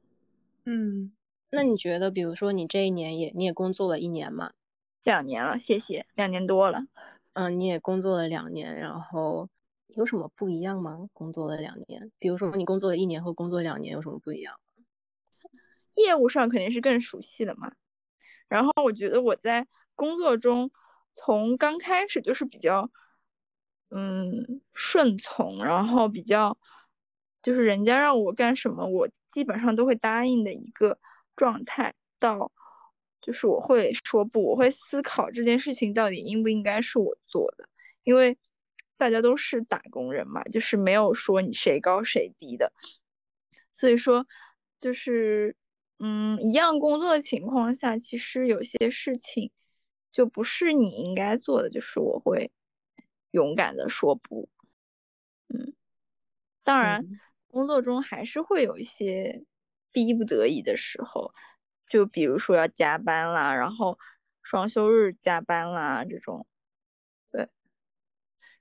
[0.64, 1.12] 嗯，
[1.50, 4.52] 那你觉得，比如说你这一年也你也工作了一年嘛？
[5.02, 6.86] 两年了，谢谢，两年多了。
[7.32, 9.48] 嗯，你也工作了两年，然后
[9.88, 11.08] 有什么不一样吗？
[11.12, 14.54] 工作了两年，比如说你工作了一年和工作两年有什么不一样？
[15.94, 17.72] 业务上肯定是更熟悉了嘛。
[18.48, 20.70] 然后我觉得我在工作中，
[21.14, 22.90] 从刚开始就是比较，
[23.90, 26.56] 嗯，顺从，然后比较，
[27.42, 30.98] 就是人家让我干什么，我基本上都会答应的一个
[31.36, 31.94] 状态。
[32.18, 32.52] 到，
[33.20, 37.68] 就是我会说不，我会思考这件事情到底应不应该是我做的，
[38.04, 38.38] 因为
[38.96, 42.72] 大家都是打工人嘛，就是没有说你谁高谁低的，
[43.72, 44.26] 所以说，
[44.80, 45.56] 就是。
[46.04, 49.52] 嗯，一样工作的情况下，其实有些事情
[50.12, 52.52] 就不是你应该做的，就是我会
[53.32, 54.48] 勇敢的说不。
[55.48, 55.74] 嗯，
[56.62, 57.04] 当然，
[57.48, 59.44] 工作中还是会有一些
[59.90, 61.34] 逼不得已的时候，
[61.88, 63.98] 就比如说要加班啦，然后
[64.42, 66.46] 双休日加班啦这种。
[67.30, 67.48] 对，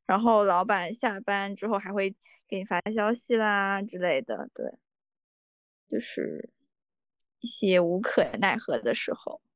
[0.06, 2.16] 然后老板下班之后还会
[2.48, 4.50] 给你发消息啦之类的。
[4.54, 4.80] 对，
[5.90, 6.50] 就是。
[7.44, 9.51] 一些无可奈何的时候，嗯，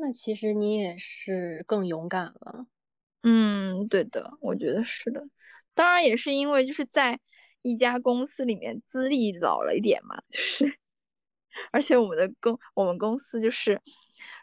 [0.00, 2.66] 那其实你也是更勇敢了，
[3.22, 5.22] 嗯，对的，我觉得是的。
[5.74, 7.20] 当然也是因为就是在
[7.62, 10.78] 一家公司里面资历老了一点嘛，就是，
[11.70, 13.80] 而且我们的公我们公司就是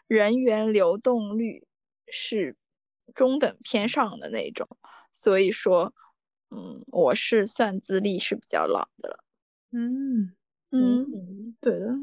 [0.06, 1.66] 人员流动率
[2.06, 2.56] 是
[3.14, 4.68] 中等偏上的那种，
[5.10, 5.92] 所以说，
[6.50, 9.24] 嗯，我是算资历是比较老的了，
[9.72, 10.34] 嗯。
[10.70, 11.94] 嗯，对的，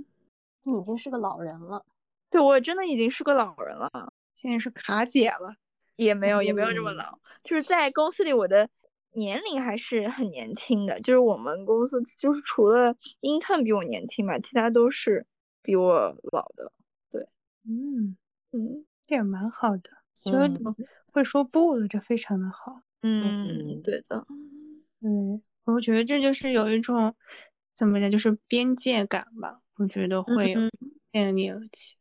[0.64, 1.86] 你已经是个老人了。
[2.30, 3.90] 对，我真的已经是个老人了，
[4.34, 5.56] 现在是卡姐了，
[5.96, 7.18] 也没有，也没有这么老。
[7.44, 8.68] 就是在公司里，我的
[9.14, 11.00] 年龄还是很年轻的。
[11.02, 15.26] 就是我们公司，就是除了 intern 比我年轻吧，其他都是
[15.62, 15.94] 比我
[16.32, 16.72] 老的。
[17.12, 17.28] 对，
[17.64, 18.18] 嗯
[18.52, 19.90] 嗯，这也蛮好的，
[20.24, 20.52] 就是
[21.12, 22.82] 会说不了，这非常的好。
[23.02, 24.26] 嗯，对的，
[25.00, 25.10] 对，
[25.66, 27.16] 我觉得这就是有一种。
[27.78, 28.10] 怎么讲？
[28.10, 30.62] 就是边界感吧，我觉得会有
[31.12, 31.98] 建立起。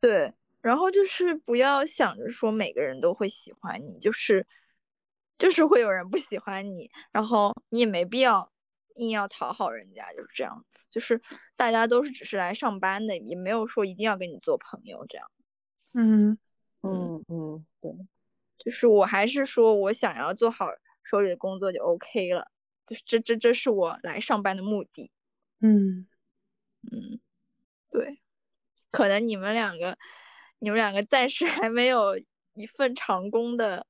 [0.00, 4.46] 对，然后就是不要想着说每个人都会喜欢你，就是
[5.36, 8.50] 就是会有人不喜欢你，然后你也没必要
[8.96, 10.86] 硬要讨好人家，就是这样子。
[10.90, 11.20] 就是
[11.56, 15.48] 大家都是只是来上班的，也没有说一定要跟你做朋友这样子。
[15.94, 16.38] 嗯
[16.82, 17.92] 嗯嗯，对，
[18.58, 20.68] 就是我还是说我想要做好
[21.02, 22.50] 手里的工作就 OK 了。
[22.86, 25.10] 就是这这这是我来上班的目的，
[25.60, 26.06] 嗯
[26.90, 27.20] 嗯，
[27.90, 28.18] 对，
[28.90, 29.96] 可能你们两个，
[30.58, 32.18] 你们两个暂时还没有
[32.54, 33.86] 一份长工的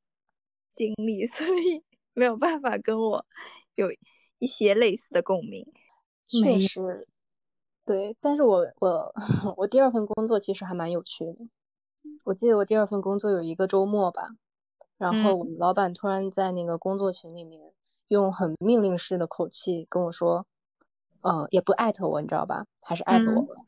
[0.75, 1.83] 经历， 所以
[2.15, 3.27] 没有办法跟我
[3.75, 3.89] 有
[4.39, 5.67] 一些类似的共鸣。
[6.25, 7.09] 确实，
[7.85, 9.15] 对，但是我我
[9.57, 11.49] 我第二份工作其实还蛮有趣的。
[12.25, 14.29] 我记得我第二份工作有一个周末吧，
[14.99, 17.73] 然后我们老板突然在那个工作群里面。
[18.09, 20.47] 用很命令式的口气跟我说，
[21.21, 22.65] 嗯，也不艾特我，你知道吧？
[22.81, 23.67] 还是艾特我了，嗯，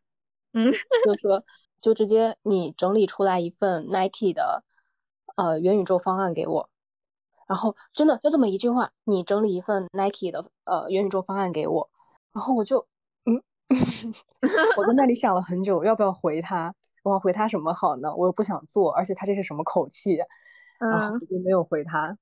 [0.53, 1.45] 就说
[1.81, 4.65] 就直接你整理出来一份 Nike 的
[5.37, 6.69] 呃元宇宙方案给我，
[7.47, 11.91] 然后真的就这么一句话，你整理一份 Nike 的呃元宇宙方案给我，
[12.33, 12.87] 然后我就
[13.25, 13.43] 嗯，
[14.77, 16.75] 我在那里想了很久，要不要回他？
[17.03, 18.15] 我要回他什么好呢？
[18.15, 20.19] 我又不想做，而且他这是什么口气？
[20.79, 22.19] 然后我就没有回他。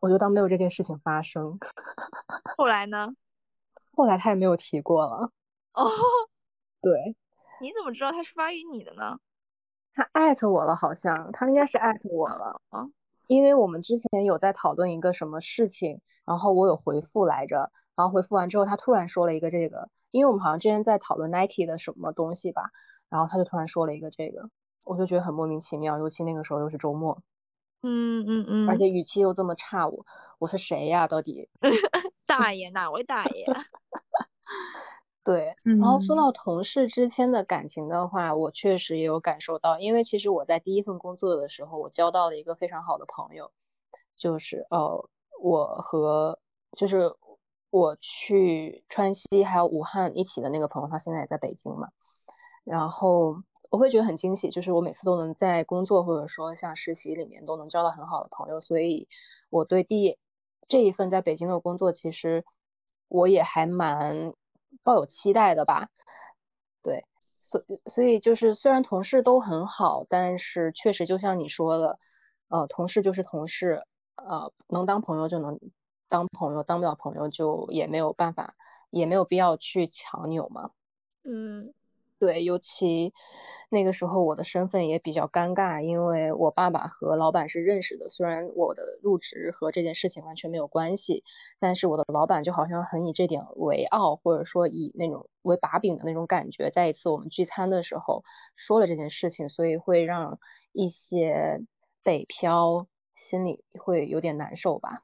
[0.00, 1.58] 我就当没有这件事情发生。
[2.56, 3.08] 后来呢？
[3.96, 5.32] 后来他也没有提过了。
[5.72, 5.90] 哦，
[6.80, 7.16] 对。
[7.60, 9.18] 你怎么知道他是发给你的呢？
[9.94, 12.86] 他艾特我了，好像他应该是艾特我了啊。
[13.26, 22.70] 因为我们之前有在讨论一个什么事情，然后我有回复来着，然后回复完之后，他突然说了一个这个，因为我们好像之前在讨论 Nike 的什么东西吧，
[23.10, 24.48] 然后他就突然说了一个这个，
[24.86, 27.20] 我就觉得很莫名其妙，尤其那个时候又是周末。
[27.82, 30.06] 嗯嗯嗯，而且语气又这么差，我
[30.38, 31.06] 我是谁呀？
[31.06, 31.48] 到底
[32.26, 33.46] 大爷哪位大爷？
[35.28, 43.50] 对，然后说到同事之间的感情的话，我确实也有感受到，因为其实我在第一份工作的时候，我交到了一个非常好的朋友，
[44.16, 45.08] 就是呃，
[45.42, 46.38] 我和
[46.76, 47.14] 就是
[47.68, 51.88] 我去川西还有武汉一起的那个朋友，他现在也在北京嘛，
[52.64, 53.42] 然后。
[53.70, 59.06] 我会觉得很惊喜，就是我每次都能在工作或者说像实习里面都能交到很好的朋友，所以
[59.50, 60.16] 我对第
[60.66, 62.46] 这一份在北京的工作，其实
[63.08, 64.32] 我也还蛮
[64.88, 65.90] 抱有期待的吧。
[66.82, 67.04] 对，
[67.42, 71.98] 所所以就是虽然同事都很好，但是确实就像你说的，
[72.48, 73.84] 呃，同事就是同事，
[74.14, 75.60] 呃，能当朋友就能
[76.08, 78.54] 当朋友，当不了朋友就也没有办法，
[78.88, 80.70] 也没有必要去强扭嘛。
[81.24, 81.74] 嗯。
[82.18, 83.14] 对，尤其
[83.70, 88.08] 那个时候我的身份也比较尴尬，因为我爸爸和老板是认识的。
[88.08, 91.22] 虽然我的入职和这件事情完全没有关系，
[91.60, 96.68] 但是我的老板就好像很以这点为傲，或者说以那种为把柄的那种感觉。
[96.70, 98.24] 在一次我们聚餐的时候
[98.56, 100.40] 说了这件事情，所以会让
[100.72, 101.60] 一些
[102.02, 105.02] 北漂心里会有点难受吧，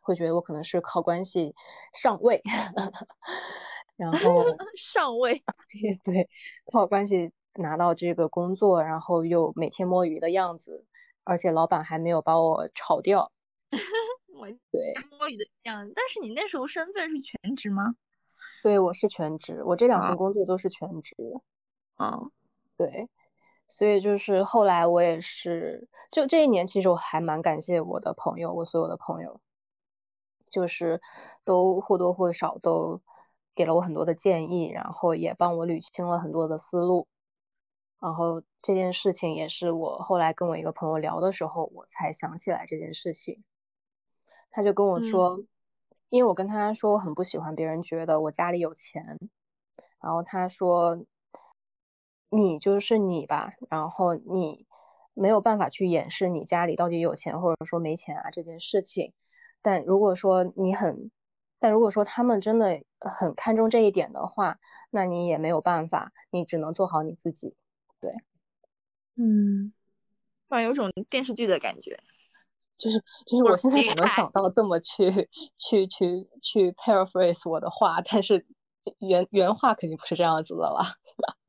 [0.00, 1.54] 会觉得我可能是靠关系
[1.92, 2.42] 上位。
[3.96, 4.44] 然后
[4.76, 5.42] 上位，
[6.04, 6.28] 对，
[6.70, 10.84] 靠关系拿到这个工作，然后又每天摸鱼的样子，
[11.24, 13.32] 而且老板还没有把我炒掉。
[14.38, 17.96] 我对摸鱼的样子，但是你那时候身份是全职吗？
[18.62, 21.16] 对，我是全职，我这两份工作都是全职。
[21.98, 22.30] 嗯，
[22.76, 23.08] 对，
[23.66, 29.40] 所以就是后来我也是，就这一年，其实我还蛮感谢我的朋友，我所有的朋友，
[30.50, 31.00] 就是
[31.42, 33.00] 都或多或少都。
[33.56, 37.08] 给了我很多的建议，然后也帮我捋清了很多的思路。
[37.98, 43.42] 然后这件事情也是我后来跟我一个朋友聊的时候，我才想起来这件事情。
[44.50, 45.40] 他就跟我说，
[46.10, 49.18] 因为我跟他说我很不喜欢别人觉得我家里有钱，
[50.00, 51.02] 然后他说，
[52.28, 54.66] 你就是你吧，然后你
[55.14, 59.14] 没有办法去掩饰你家里到底有钱或者说没钱啊这件事情。
[59.62, 61.10] 但如果说你很
[61.58, 64.58] 但如果说他们真的很看重这一点的话，
[64.90, 67.54] 那你也没有办法，你只能做好你自己。
[67.98, 68.12] 对，
[69.16, 69.72] 嗯，
[70.48, 71.98] 突然有种电视剧的感觉，
[72.76, 75.10] 就是就是我现在只能想到这么去
[75.56, 78.44] 去去去 paraphrase 我的话，但是
[78.98, 80.80] 原原话肯定不是这样子的了。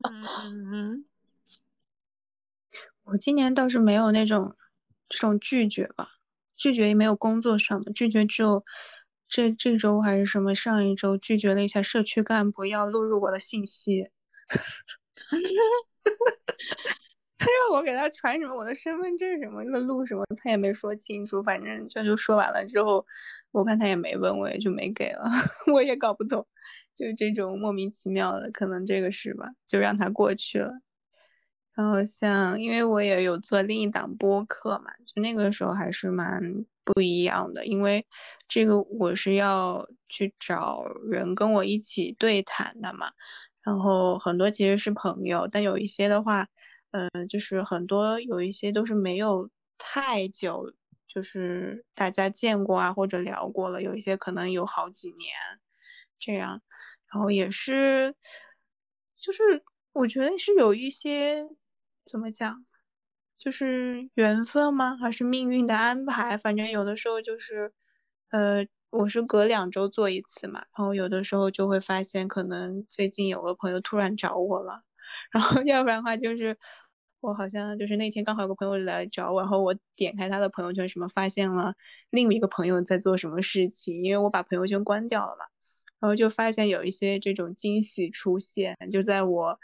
[0.08, 1.04] 嗯嗯嗯，
[3.04, 4.56] 我今年倒是没有那种
[5.08, 6.08] 这种拒绝吧，
[6.56, 8.64] 拒绝也没有工作上的拒绝，只有。
[9.28, 10.54] 这这周还是什么？
[10.54, 14.08] 上一周拒绝了一下社区干部要录入我的信息，
[17.36, 21.42] 他让我给他传什么我的身份证什么的录什么，他也没说清楚。
[21.42, 23.04] 反正就就说完了之后，
[23.52, 25.22] 我看他也没问，我也就没给了。
[25.72, 26.46] 我也搞不懂，
[26.96, 29.46] 就这种莫名其妙的，可能这个是吧？
[29.68, 30.72] 就让他过去了。
[31.74, 36.64] 然后像，因为我也有做另一档播客嘛，就那个时候还是蛮。
[36.94, 38.06] 不一样的，因为
[38.48, 43.12] 这个我是要去找人跟我一起对谈的嘛，
[43.62, 46.46] 然后很多其实是朋友，但有一些的话，
[46.92, 50.72] 嗯，就是很多有一些都是没有太久，
[51.06, 55.30] 就是大家见过啊或者聊过了，有一些可能有好几年
[56.18, 56.62] 这样，
[57.12, 58.14] 然后也是，
[59.16, 59.62] 就是
[59.92, 61.46] 我觉得是有一些
[62.06, 62.64] 怎么讲？
[63.48, 64.98] 就是缘分吗？
[64.98, 66.36] 还是命运的安排？
[66.36, 67.72] 反正有的时候就是，
[68.30, 74.82] 呃，我是隔两周做一次嘛，然后有的时候就会发现，可能最近有个朋友突然找我了，
[75.32, 76.58] 然后要不然的话就是，
[77.20, 81.72] 我好像就是那天刚好有个朋友来找我，然后我点开他的朋友圈，什么发现了
[82.10, 85.46] 另一个朋友在做什么事情，因为我把朋友圈关掉了嘛，
[86.00, 89.58] 然后就发现有一些这种惊喜出现，就在我。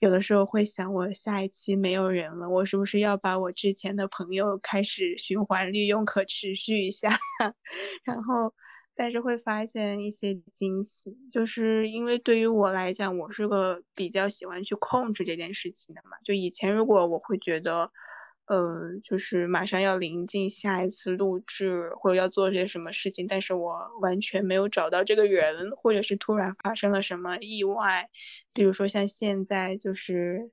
[0.00, 7.08] 有的时候会想，我下一期没有人了，我是不是要把我之前的朋友开始循环利用，可持续一下？
[8.04, 8.54] 然后，
[8.94, 16.16] 但是会发现一些惊喜，就是因为对于我来讲，我是个比较喜欢去控制这件事情的嘛。
[16.24, 17.90] 就以前如果我会觉得。
[18.48, 28.08] 呃，就是马上要临近下一次录制，或者要做些什么事情，但是我完全没有找到这个人，或者是突然发生了什么意外，
[28.54, 30.50] 比如说像现在就是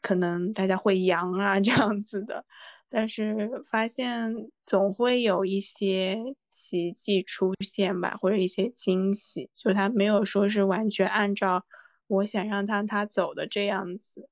[0.00, 2.46] 可能大家会阳啊 这样子的，
[2.88, 4.32] 但是发现
[4.64, 6.16] 总会有一些
[6.50, 11.66] 奇迹出现吧，或者一些惊喜，就他没有说是完全按照
[12.06, 14.26] 我想让他他走的这样子，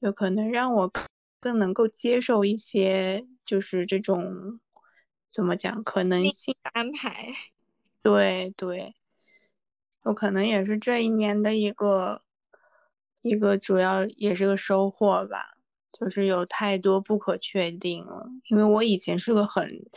[0.00, 0.92] 就可能让我。
[1.40, 4.60] 更能够接受一些，就是这种
[5.32, 7.32] 怎么讲可能性安排。
[8.02, 8.94] 对 对，
[10.02, 12.20] 我可能也是这一年的一个
[13.22, 15.54] 一个主要也是个收获吧，
[15.92, 18.28] 就是有太多不可确定了。
[18.50, 19.88] 因为我以前是个很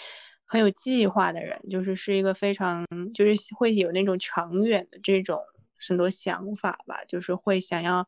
[0.46, 5.42] 很有计划的人，就是是一个非常就是会有那种长远的这种
[5.88, 8.08] 很多想法吧，就是会想要。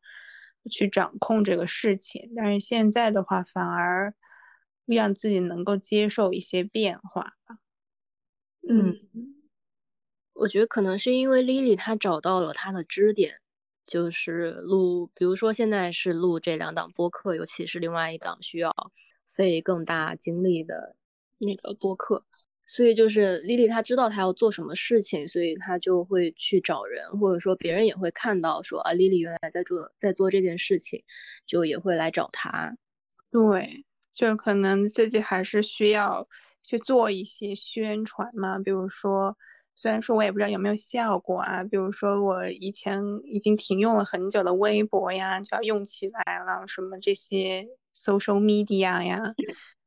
[0.71, 4.13] 去掌控这个事情，但是现在的话，反而
[4.85, 7.57] 让自己能够接受一些变化吧。
[8.67, 8.99] 嗯，
[10.33, 13.39] 我觉得可能是因为 Lily 她找到了她的支点，
[13.85, 18.73] 就是录，比如说现在是录这两档播客，尤其是另外一档需要
[19.25, 20.95] 费更大精力的
[21.37, 22.25] 那个播客，
[22.67, 31.03] 所以就是丽丽她知道她要做什么事情，所以她就会去找人，或者说别人也会看到说啊，丽丽原来在做在做这件事情，
[31.45, 32.75] 就也会来找她。
[33.31, 36.27] 对，就可能自己还是需要
[36.63, 39.37] 去做一些宣传嘛，比如说，
[39.75, 49.35] 虽然说我也不知道有没有效果啊，比如说我以前已经停用了很久的微博呀，就要用起来了，什么这些 social media 呀。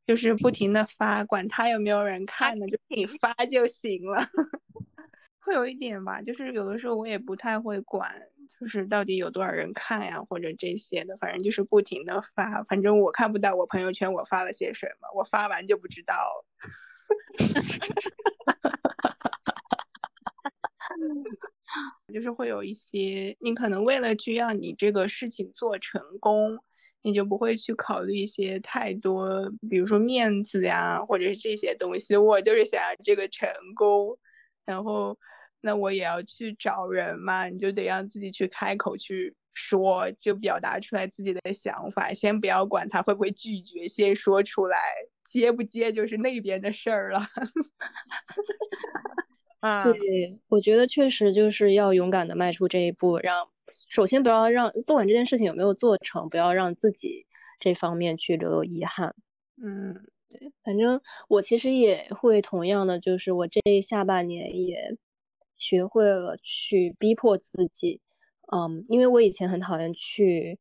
[0.09, 4.24] 就是不停的发，管他有没有人看呢，就你发就行了。
[5.38, 8.11] 会有一点吧，就是有的时候我也不太会管，
[8.59, 16.14] 就是到底有多少人看呀，或者这些的，反正就是不停的发，反正我看不到我朋友圈我发了些什么，我发完就不知道。
[22.14, 26.64] 就是会有一些，你可能为了去让你这个事情做成功。
[27.03, 32.16] 你就不会去考虑一些太多，比如说面子呀，或者是这些东西。
[32.16, 34.18] 我就是想要这个成功，
[34.64, 35.18] 然后
[35.61, 42.12] 那我也要去找人嘛，你就得让自己去开口去说，就表达出来自己的想法。
[42.12, 44.78] 先不要管他会不会拒绝，先说出来，
[45.24, 47.20] 接不接就是那边的事儿了。
[49.61, 53.48] 啊，对，我觉得确实就是要勇敢的迈出这一步，让。
[53.90, 57.26] 首先，不要让不管这件事情有没有做成，不要让自己
[57.61, 59.14] 这方面去留有遗憾。
[59.62, 59.94] 嗯，
[60.26, 60.98] 对，反正
[61.28, 64.96] 我其实也会同样的，就是我这下半年也
[65.54, 68.00] 学会了去逼迫自己。
[68.50, 70.59] 嗯，因为我以前很讨厌去，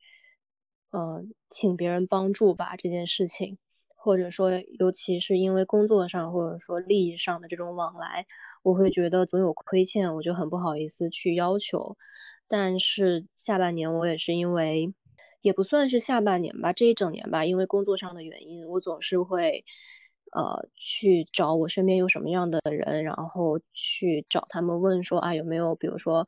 [0.92, 3.58] 嗯，请别人帮助吧这件事情，
[3.96, 8.26] 或者说，尤其是因为工作上或者说利益上的这种往来，
[8.68, 11.96] 我会觉得总有亏欠，我就很不好意思去要求。
[12.50, 14.94] 但是下半年我也是因为，
[15.42, 19.64] 也不算是下半年吧，这一整年吧，因为工作上的原因，我总是会，
[20.34, 26.28] 呃，去找我身边有什么样的人，然后去找他们问说啊，有没有，比如说，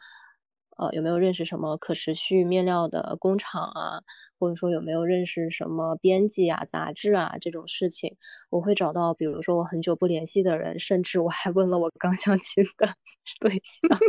[0.80, 4.02] 呃，有没有认识什么可持续面料的工厂啊，
[4.40, 8.16] 或者说有没有认识什么编辑啊、杂志啊这种事情，
[8.50, 12.88] 我会找到，比如说我很久不联系的人，甚至我还问了我刚相亲的
[13.42, 14.00] 对象。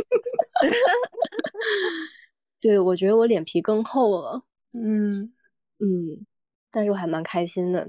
[2.61, 4.43] 对，我觉得我脸皮更厚了。
[4.73, 5.33] 嗯
[5.79, 6.25] 嗯，
[6.71, 7.85] 但是我还蛮开心的。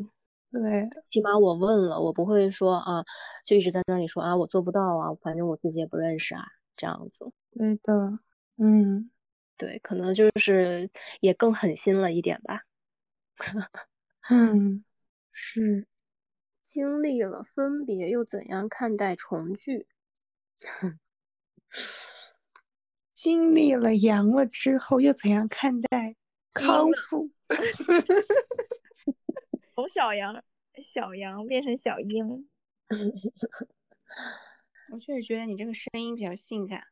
[0.53, 3.05] 对，起码我问了，我不会说啊，
[3.47, 6.45] 就一直在那里说啊，我做不到啊，反正我自己也不认识啊，
[6.77, 7.31] 这样子。
[7.53, 8.13] 对的，
[8.65, 9.11] 嗯，
[9.57, 10.89] 对，可能就是
[11.19, 12.63] 也更狠心了一点吧。
[14.31, 14.85] 嗯，
[15.33, 15.89] 是。
[16.65, 19.89] 经历了分别，又怎样看待重聚？
[23.13, 26.15] 经历了阳了之后，又怎样看待
[26.55, 27.29] 康复？
[29.75, 30.45] 从小羊
[30.81, 32.49] 小羊变成小鹰。
[34.93, 36.85] 我确实觉得你这个声音比较性感。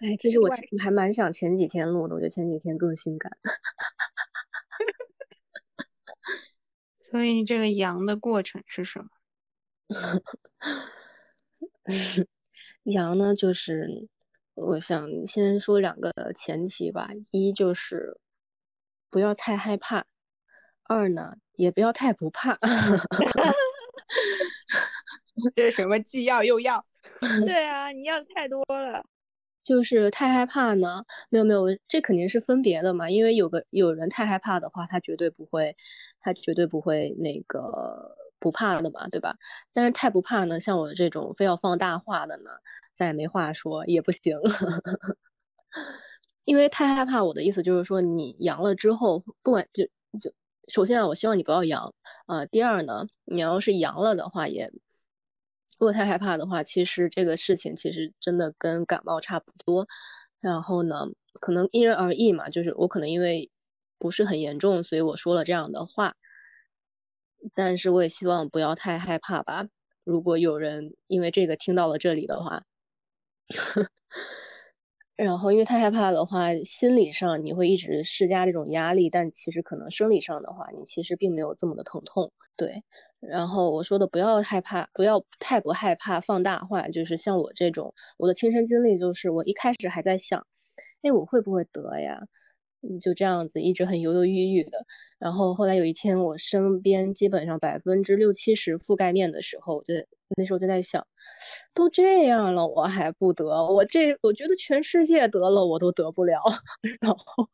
[0.00, 3.32] 哎，其实我我还蛮想前几天录的，我觉得前几天更性感。
[7.02, 9.08] 所以这个阳的过程是什么？
[12.84, 14.08] 阳呢，就是。
[14.56, 18.18] 我想先说两个前提吧，一就是
[19.10, 20.06] 不要太害怕，
[20.84, 22.58] 二呢也不要太不怕。
[25.54, 26.86] 这什么既要又要？
[27.44, 29.04] 对啊，你要的太多了。
[29.66, 31.04] 就是太害怕呢？
[31.30, 33.10] 没有没有，这肯定是分别的嘛。
[33.10, 35.76] 因为有个有人太害怕的话，他绝对不会，
[36.20, 39.34] 他绝对不会那个不怕的嘛，对吧？
[39.72, 42.50] 但是太不怕呢，像我这种非要放大话的呢。
[42.94, 44.38] 再也没话说也不行，
[46.46, 47.22] 因为太害怕。
[47.24, 49.84] 我的意思就是说，你阳了之后，不管就
[50.20, 50.32] 就，
[50.68, 51.92] 首先啊，我希望你不要阳
[52.26, 52.46] 啊。
[52.46, 54.72] 第二呢，你要是阳了的话，也
[55.78, 59.86] 如果太害怕的话，其实这个事情其实真的跟感冒差不多。
[60.40, 61.06] 然后呢，
[61.40, 63.50] 可能因人而异嘛，就是我可能因为
[63.98, 66.14] 不是很严重，所以我说了这样的话。
[67.54, 69.66] 但是我也希望不要太害怕吧。
[70.04, 72.62] 如果有人因为这个听到了这里的话。
[75.16, 82.32] 然后，因为太害怕的话，心理上你会一直施加这种压力，但其实可能生理上的话，你其实并没有这么的疼痛。
[82.56, 82.82] 对，
[83.20, 90.46] 然后我说的不要害怕，不要太不害怕，放大化，就是像我这种，我的亲身经历就是，我一开始还在想，
[91.02, 92.22] 哎，我会不会得呀？
[93.00, 94.70] 就这样子一直很犹犹豫豫的，
[95.18, 99.94] 然后后来有一天我身边基本上百分之六七十覆盖面的时候，我就
[100.36, 101.06] 那时候就在想，
[101.74, 103.44] 都这样了我还不得？
[103.66, 106.40] 我这我觉得全世界得了我都得不了。
[107.00, 107.48] 然后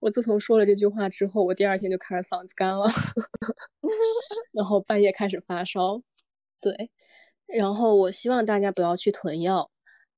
[0.00, 2.86] 我自从说了这句话之后，我第二天就开始嗓子干了，
[4.52, 6.02] 然后半夜开始发烧。
[6.60, 6.90] 对，
[7.46, 9.70] 然后我希望大家不要去囤药，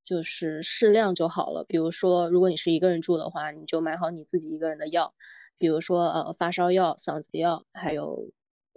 [0.05, 1.64] 就是适量就好了。
[1.68, 5.14] 比如说，如果你是一个人住的话，你就买好你自己一个人的药，
[5.59, 8.30] 比如说呃发烧药、嗓子药，还有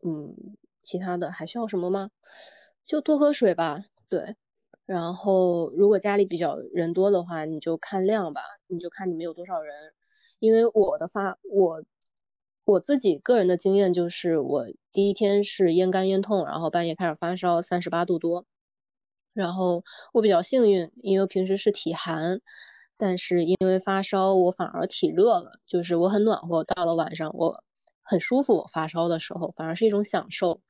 [0.03, 0.35] 嗯
[0.83, 2.11] 其他的还需要什么吗？
[2.85, 4.35] 就多喝水吧，对。
[4.85, 9.93] 然后如果家里比较人多的话，你就看量吧，你就看你们有多少人。
[10.39, 11.83] 因为我的发我
[12.65, 18.45] 我自己个人的经验就是，我第一天是咽干咽痛，然后半夜开始发烧，三十八度多。
[19.35, 19.83] 然后
[20.13, 22.39] 我比较幸运，因为平时是体寒，
[22.97, 26.63] 但是因为发烧，我反而体热了，就是我很暖和。
[26.63, 27.63] 到了晚上，我
[28.01, 28.65] 很舒服。
[28.71, 30.61] 发烧的时候，反而是一种享受。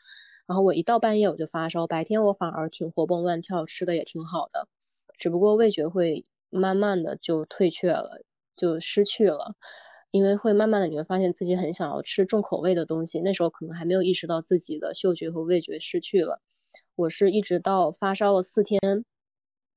[0.47, 4.68] 然后我一到半夜我就发烧，白天我反而挺活蹦乱跳，吃的也挺好的，
[5.18, 8.22] 只不过味觉会慢慢的就退却了，
[8.55, 9.55] 就失去了，
[10.11, 16.41] 因为会慢慢的你会发现自己很想要吃重口味的东西，那时候可能还没有意识到自己的嗅觉和味觉失去了。
[16.95, 18.80] 我是一直到发烧了四天，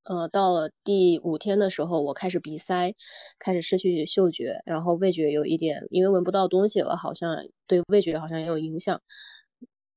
[0.04, 2.94] 呃，到了第五天的时候，我开始鼻塞，
[3.38, 7.36] 开始失去嗅觉，然后味觉有一点，因为闻不到东西了，好像
[7.66, 9.00] 对味觉好像也有影响。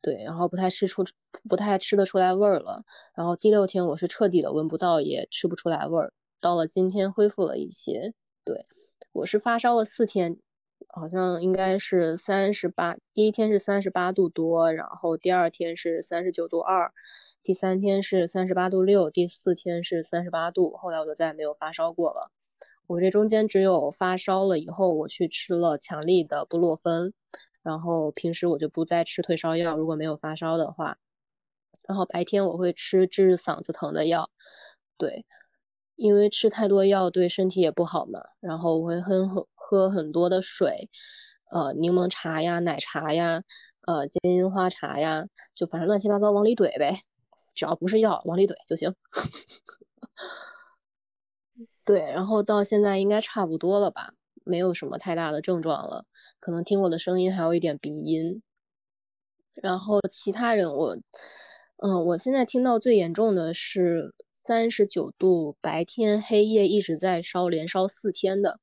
[0.01, 1.05] 对，然后不太吃出，
[1.47, 2.83] 不太吃得出来味儿了。
[3.15, 6.11] 然后第六天我是彻底的闻不到，也吃不出来味儿。
[6.39, 8.13] 到了今天恢复了一些。
[8.43, 8.65] 对，
[9.11, 10.39] 我是发烧了四天，
[10.89, 16.91] 好像应该是三十八，第一天是三十八度多，然后第二天是三十九度二，
[17.41, 20.75] 第三天是三十八度六，第四天是三十八度。
[20.77, 22.31] 后来我就再也没有发烧过了。
[22.87, 27.13] 我这中间只有发烧了以后，我去吃了强力的布洛芬。
[27.63, 30.97] 然后平时我就不再吃退烧药，如果没有发烧的话，
[31.87, 34.31] 然后白天我会吃治嗓子疼的药，
[34.97, 35.25] 对，
[36.01, 38.19] 因为吃太多药对身体也不好嘛。
[38.39, 40.89] 然后我会喝喝很多的水，
[41.51, 43.43] 呃，柠檬茶呀、奶茶呀、
[43.85, 47.03] 呃，金银花茶呀，就反正乱七八糟往里怼呗，
[47.53, 48.95] 只要不是药，往里怼就行。
[51.85, 54.13] 对，然后到现在应该差不多了吧。
[54.43, 56.05] 没有什么太大的症状了，
[56.39, 58.41] 可能听我的声音还有一点鼻音。
[59.53, 60.97] 然后其他人，我，
[61.77, 68.59] 嗯，我现在听到最严重的是三十九度，白天黑夜一直在烧，连烧四天的。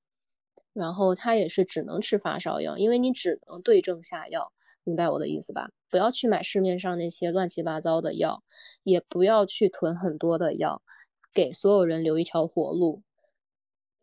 [0.72, 4.52] 然后他也是只能吃发烧药，因为你只能对症下药，
[4.82, 5.70] 明白我的意思吧？
[5.88, 8.42] 不要去买市面上那些乱七八糟的药，
[8.82, 10.82] 也不要去囤很多的药，
[11.32, 13.02] 给所有人留一条活路。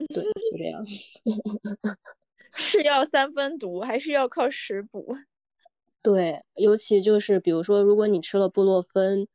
[0.08, 0.86] 对，就这样。
[2.56, 5.18] 是药三分毒，还是要靠食补？
[6.02, 9.28] 对，尤其就是比如说，如果你吃了布洛芬，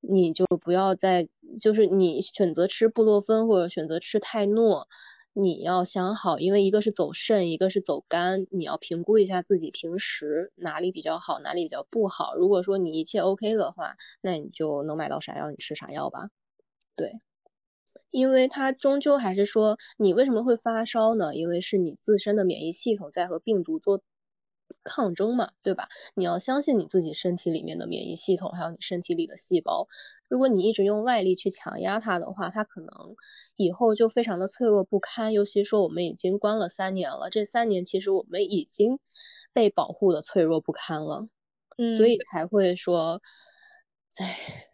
[0.00, 1.28] 你就不要再
[1.60, 4.88] 就是你选择吃布洛芬或者选择吃泰诺，
[5.32, 12.34] 你要想好，因为一个是走肾，一个是走肝，你要评估一下自己平时哪里比较好，哪里比较不好。
[12.36, 16.30] 如果说你一切 OK 的话，那你就能买到啥药你吃啥药吧。
[16.96, 17.20] 对。
[18.10, 21.34] 因为它终究还是说，你为什么会发烧呢？
[21.36, 24.00] 因为是你自身的免疫系统在和病毒做
[24.84, 25.88] 抗争嘛，对吧？
[26.14, 29.86] 你要相信你自己身体里面的免疫系统，还有你身体里的细胞。
[30.28, 32.90] 如果你一直用外力去强压它的话，它可能
[33.56, 35.32] 以后就非常的脆弱不堪。
[35.32, 38.98] 尤其说我们已经关了三年了，这三年其实我们已经
[39.52, 41.28] 被保护的脆弱不堪了，
[41.96, 43.22] 所以才会说，
[44.16, 44.66] 哎，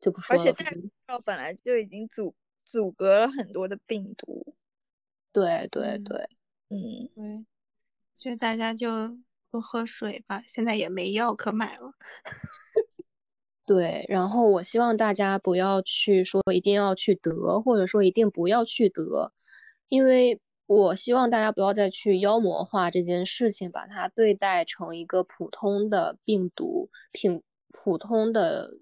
[0.00, 0.42] 就不说了。
[0.42, 0.70] 而且代
[1.06, 2.34] 表本来就已经阻。
[2.68, 4.56] 阻隔了很多的病毒，
[5.32, 6.28] 对对对，
[6.68, 7.46] 嗯对，
[8.18, 8.88] 所以大家就
[9.50, 10.42] 多喝水吧。
[10.46, 11.92] 现在也没药可买了，
[13.66, 14.04] 对。
[14.08, 19.32] 然后我希望大家不要去说一定要去得，或者说一定不要去得，
[19.88, 28.72] 因为我希望大家不要再去妖魔化这件事情，把它对待成一个普通的病毒，平普通的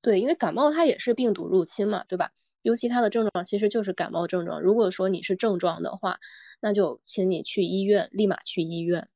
[0.00, 2.30] 对，因为感冒它也是病毒入侵嘛，对吧？
[2.64, 4.58] 尤其它的症状其实就是感冒症状。
[4.58, 6.18] 如果说你是症状的话，
[6.60, 9.06] 那就请你去医院，立马去医院。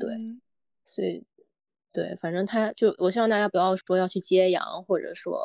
[0.00, 0.08] 对，
[0.84, 1.24] 所以，
[1.92, 5.38] 对，反正他就我希望大家不要说要去接阳，或者说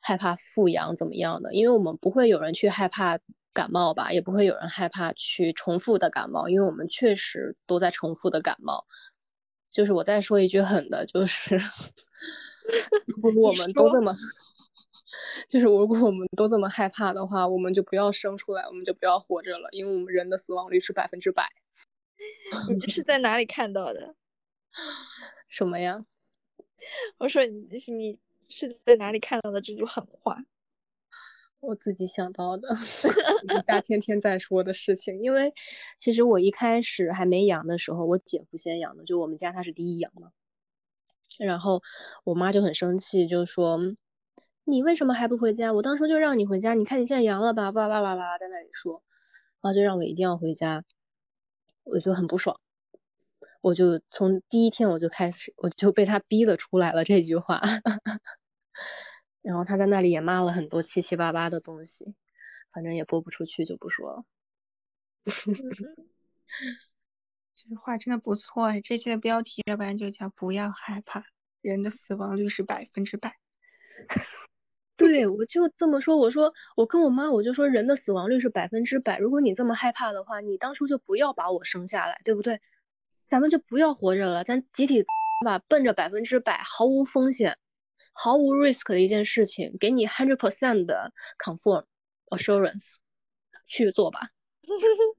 [0.00, 3.18] 害怕复阳怎么样的，因为我们不会有人去害怕
[3.52, 8.86] 感冒吧，也不会有人害怕去重复的感冒，因为我们确实都在重复的感冒。
[9.72, 11.56] 就是我再说一句狠的，就是
[13.06, 14.14] 如果我们都这么。
[15.48, 21.48] 就是如果我们都这么害怕的话，我们就不要生出来，我们就不要活着了，因为我们人的死亡率是百分之百。
[22.68, 24.14] 你是在哪里看到的？
[25.48, 26.04] 什么呀？
[27.18, 30.38] 我说你是你是在哪里看到的这句狠话？
[31.60, 32.68] 我自己想到的，
[33.48, 35.22] 我们家天天在说的事情。
[35.22, 35.52] 因为
[35.98, 40.32] 其实我一开始还没养的时候，我姐夫先养的，就我们家他是第一养嘛。
[41.38, 41.82] 然后
[42.24, 43.78] 我妈就很生气，就说。
[44.64, 45.72] 你为什么还不回家？
[45.72, 47.70] 我当初就让你回家，你看你现在阳了吧？
[47.70, 49.02] 哇哇哇哇在那里说，
[49.60, 50.84] 然后就让我一定要回家，
[51.84, 52.60] 我就很不爽。
[53.60, 57.60] 我就从第一天我就开始，我就被他逼的出来了这句话。
[59.42, 62.14] 然后他在那里也骂了很多七七八八的东西，
[62.72, 64.24] 反正也播不出去，就不说了。
[67.54, 71.22] 这句话真的不错哎，这期的标题要不然就叫“不要害怕，
[71.60, 73.36] 人的死亡率是百分之百”。
[75.02, 76.16] 对，我就这么说。
[76.16, 79.18] 我说，我跟我妈，我就说，人的死亡率是百分之百。
[79.18, 82.60] 如果你这么害怕的话，你当初就不要把我生下来，对不对？
[83.28, 85.04] 咱们就不要活着了，咱集体
[85.44, 87.58] 吧，奔着百分之百，毫无风险、
[88.12, 91.84] 毫无 risk 的一件事情，给你 hundred percent 的 confirm
[92.28, 92.96] assurance
[93.66, 94.30] 去做吧。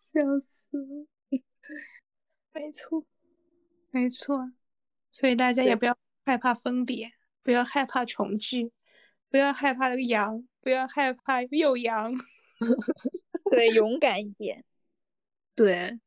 [0.00, 1.06] 笑死了，
[2.54, 3.04] 没错，
[3.90, 4.52] 没错。
[5.12, 7.12] 所以大家也不要害怕分别，
[7.42, 8.72] 不要害怕重聚，
[9.30, 12.14] 不要害怕羊，不要害怕又羊。
[13.50, 14.64] 对，勇敢一点。
[15.54, 15.98] 对，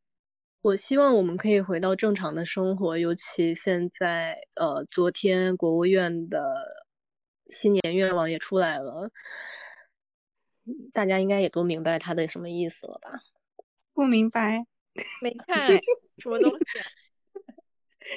[0.61, 6.85] 我希望我们可以回到正常的生活，尤其现在，呃，昨天国务院的
[7.49, 9.11] 新年愿望也出来了，
[10.93, 13.21] 大家应该也都明白他的什么意思了吧？
[13.93, 14.65] 不明白，
[15.21, 15.79] 没看
[16.17, 16.65] 什么东西。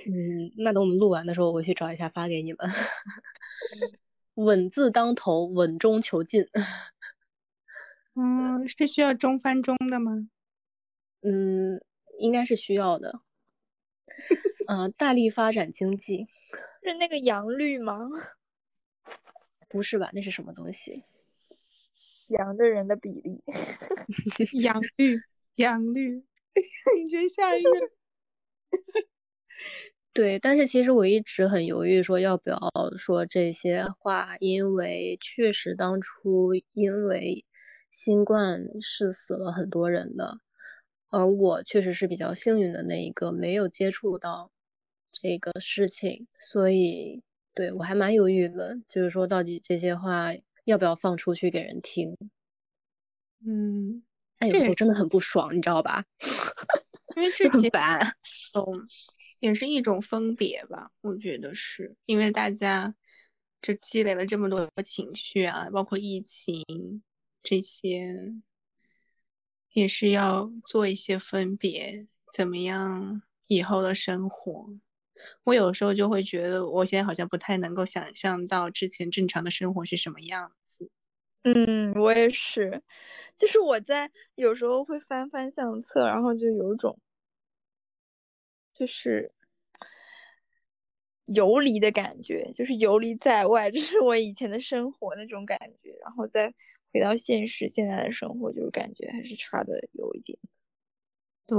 [0.06, 2.58] 嗯，那等我们录完的时候，我去找一下发给你们。
[4.34, 6.46] 稳字当头，稳中求进。
[8.14, 10.28] 嗯，是需要中翻中的吗？
[11.22, 11.80] 嗯，
[12.18, 13.20] 应该是需要的。
[14.66, 16.26] 嗯，大力发展经济，
[16.82, 18.08] 是那个阳绿吗？
[19.68, 20.10] 不是吧？
[20.12, 21.04] 那是什么东西？
[22.28, 23.42] 阳的人的比例。
[24.62, 25.20] 阳绿，
[25.56, 26.24] 阳绿，
[26.96, 27.70] 你觉得下一个？
[30.12, 32.58] 对，但是其实我一直很犹豫，说要不要
[32.96, 37.44] 说这些话，因为确实当初因为
[37.90, 40.38] 新冠是死了很多人的。
[41.10, 44.50] 而我确实是比较幸运的那一个，没有接触到
[45.12, 47.22] 这个事情，所以
[47.54, 50.32] 对我还蛮犹豫的，就是说到底这些话
[50.64, 52.16] 要不要放出去给人听？
[53.46, 54.02] 嗯，
[54.38, 56.04] 但有时候真的很不爽，你知道吧？
[57.16, 57.98] 因为这些烦，
[58.54, 58.64] 嗯，
[59.40, 62.94] 也是一种分别吧，我觉得是因为大家
[63.60, 67.02] 这积累了这么多情绪啊，包括疫情
[67.42, 68.04] 这些。
[69.72, 74.68] 也是要做一些分别，怎么样以后的生活？
[75.42, 80.92] 我有时候就会觉得，我现在好像不太能够想象到之前正常的生活是什么样子。
[81.42, 82.84] 嗯，我也是，
[83.36, 86.96] 就是我在有时候会翻翻相册，然后就有种
[88.74, 89.32] 就是
[91.26, 96.52] 游离的感觉，就是游离在外，这是我以前的生活那种感觉，然后再。
[96.96, 100.38] 回到现实，现在的生活就是感觉还是差的有一点。
[101.44, 101.58] 对，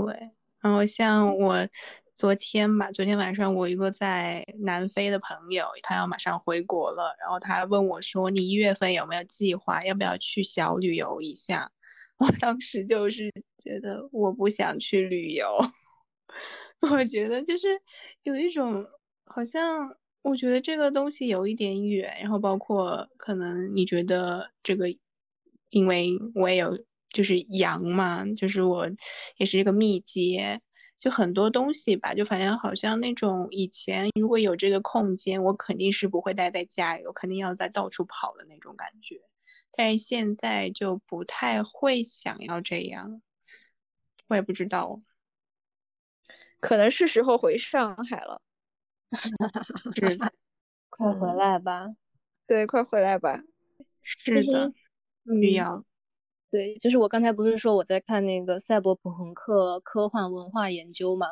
[0.61, 1.67] 然后像我
[2.15, 9.83] 昨天吧，昨天晚上我一个在南非的朋友，他要马上回国了，然后他问我说：“你一月份有没有计划？
[9.83, 11.69] 要不要去小旅游一下？”
[12.17, 13.29] 我当时就是
[13.61, 15.45] 觉得我不想去旅游，
[16.91, 17.67] 我觉得就是
[18.23, 18.85] 有一种
[19.25, 24.87] 好像，我觉得这个东西有一点远，然后包括可能你觉得这个。
[25.71, 28.89] 因为我也有，就是阳嘛，就是我
[29.35, 30.61] 也是一个密接，
[30.99, 39.19] 就很多东西吧，就反正好像那种以前如果有这个空间，我肯定是不会待在家里，我肯定要在到处跑的那种感觉。
[39.73, 43.21] 但是现在就不太会想要这样，
[44.29, 44.99] 我也不知道，
[46.65, 48.41] 可能是时候回上海了。
[49.95, 50.17] 是，
[50.89, 51.89] 快回来吧。
[52.47, 53.39] 对，快回来吧。
[54.01, 54.73] 是的。
[55.25, 55.83] 需要，
[56.51, 61.27] 对，就是我刚才不是说我在看那个赛博朋克科幻文化研究嘛，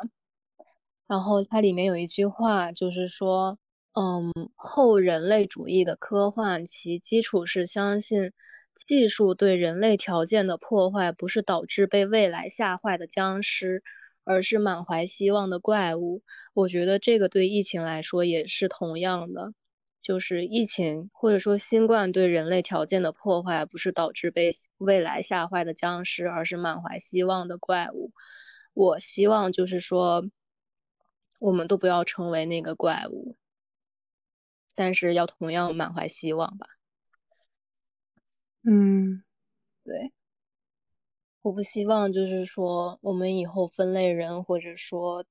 [1.07, 3.59] 然后它里面有一句话，就是说，
[3.93, 8.31] 嗯，后人类主义的科幻，其基础是相信
[8.73, 13.83] 技术对人类条件的破坏，不是导致被未来吓坏的僵尸，
[14.23, 16.21] 而是满怀希望的怪物。
[16.53, 19.53] 我觉得这个对疫情来说也是同样的。
[20.01, 24.49] 就是疫情或者说新冠对人类条件的破坏，不是导致被
[24.79, 28.11] 未来吓坏的僵尸，而是满怀希望的怪物。
[28.73, 30.29] 我希望就是说，
[31.39, 33.37] 我们都不要成为那个怪物，
[34.75, 36.67] 但是要同样满怀希望吧。
[38.63, 39.23] 嗯，
[39.85, 40.11] 对，
[41.43, 45.25] 我不希望就是说，我们以后分类人，或者说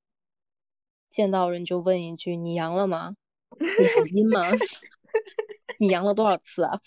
[1.08, 3.16] 见到人就问一句：“你阳了吗？”
[3.58, 4.42] 你好阴吗？
[5.78, 6.78] 你阳了多少次啊？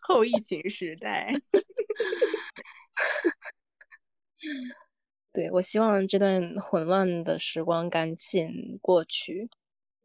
[0.00, 1.30] 后疫情时代。
[5.32, 9.50] 对，我希望这段混乱的时光赶紧过去。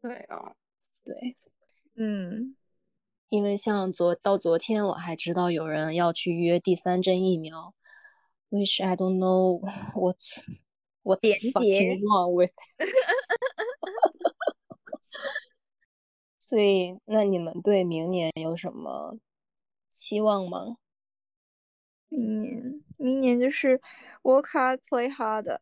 [0.02, 0.54] 对哦，
[1.02, 1.38] 对，
[1.94, 2.54] 嗯，
[3.30, 7.74] 因为像昨到昨天，我还知道有人要去约第三针疫苗
[8.50, 9.60] ，which I don't know
[9.94, 10.18] what
[11.02, 12.52] what 连结 fucking wrong with。
[16.38, 19.18] 所以，那你们对明年有什么
[19.88, 20.76] 期望吗？
[22.08, 23.80] 明年，明年就是
[24.22, 25.58] work hard, play hard。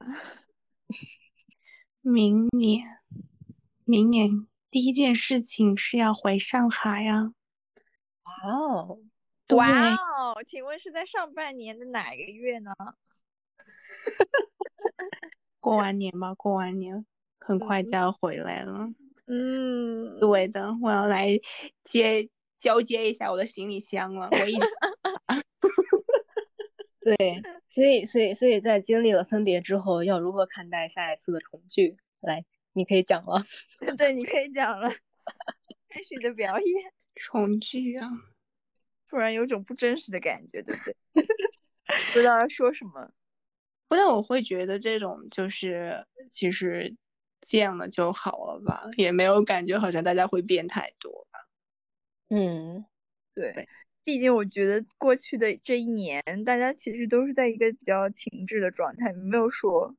[2.03, 2.85] 明年，
[3.85, 7.33] 明年第一件事情是要回上海呀、
[8.25, 9.04] 哇哦，对
[9.51, 12.73] 哇哦，请问是在上半年的哪个月呢？
[15.61, 17.05] 过完年吧，过完年
[17.39, 18.89] 很快就要回来了。
[19.27, 21.29] 嗯，对的，我要来
[21.83, 22.29] 接
[22.59, 24.29] 交接一下我的行李箱了。
[24.31, 24.67] 我一直
[27.01, 31.97] 对，所以，所以，所以在经历了分别之后，要如何看待下一次的重聚？
[32.21, 33.45] 来，你可以讲了。
[33.99, 34.89] 对，你可以讲了，
[35.89, 38.09] 开始你的表演，重聚啊，
[39.15, 41.23] 突然有种不真实的感觉，对不对？
[42.13, 43.13] 不知道要说什么。
[43.87, 46.97] 不但我会觉得这种就是其实
[47.41, 51.39] 见了就好了吧，也没有感觉好像大家会变太多吧。
[52.31, 52.85] 嗯，
[53.37, 53.69] 对对，
[54.03, 59.95] 毕竟我觉得过去的这一年，大家其实都是在一个比较停滞的状态，没有说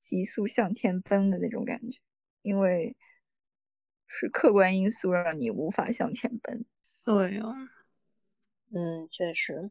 [0.00, 1.98] 急速向前奔的那种感觉，
[2.40, 2.96] 因为
[4.06, 6.64] 是客观因素让你无法向前奔。
[7.04, 7.54] 对哦，
[8.72, 9.70] 嗯，确实，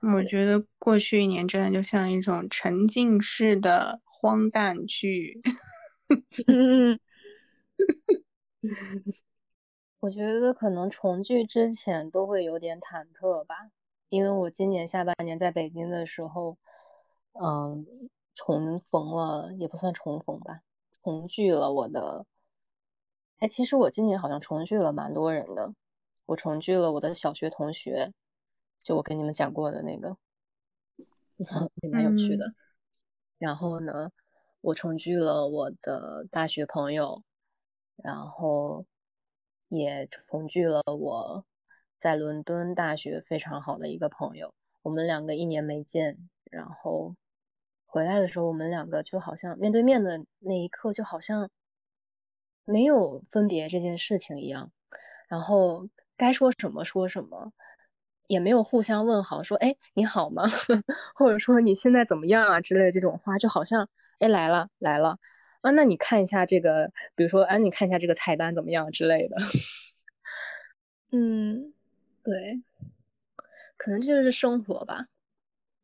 [0.00, 5.40] 我觉得过去一年真的就像一种沉浸式的荒诞剧。
[6.46, 7.00] 嗯，
[10.00, 13.70] 我觉得可能重聚之前都会有点忐忑吧，
[14.10, 16.58] 因为我今年下半年在北京的时候，
[17.32, 17.86] 嗯，
[18.34, 20.60] 重逢了，也不算重逢吧，
[21.02, 22.26] 重聚了我的。
[23.38, 25.74] 哎，其实我今年好像重聚了蛮多人的，
[26.26, 28.12] 我重聚了我的小学同学，
[28.82, 30.16] 就我跟你们讲过的那个，
[31.82, 32.54] 也蛮有趣的。
[33.38, 34.10] 然后呢，
[34.62, 37.22] 我重聚了我的大学朋友，
[37.96, 38.86] 然后
[39.68, 41.44] 也重聚了我
[42.00, 44.54] 在伦敦大学非常好的一个朋友。
[44.82, 46.16] 我们两个一年没见，
[46.50, 47.14] 然后
[47.84, 51.50] 回来的时候，我们两个就好像面对面的那一刻，就好像
[52.64, 54.72] 没有分别这件事情一样。
[55.28, 57.52] 然后该说什么说什么，
[58.26, 60.44] 也没有互相问好，说哎你好吗，
[61.14, 63.88] 或者说你现在怎么样啊之类的这种话，就好像
[64.18, 65.18] 哎来了来了
[65.60, 69.36] 啊，那你看一下这个，比如说哎你看一下这个菜单怎么样之类的。
[71.12, 71.72] 嗯
[72.24, 72.62] 对，
[73.76, 75.06] 可能这就是生活吧。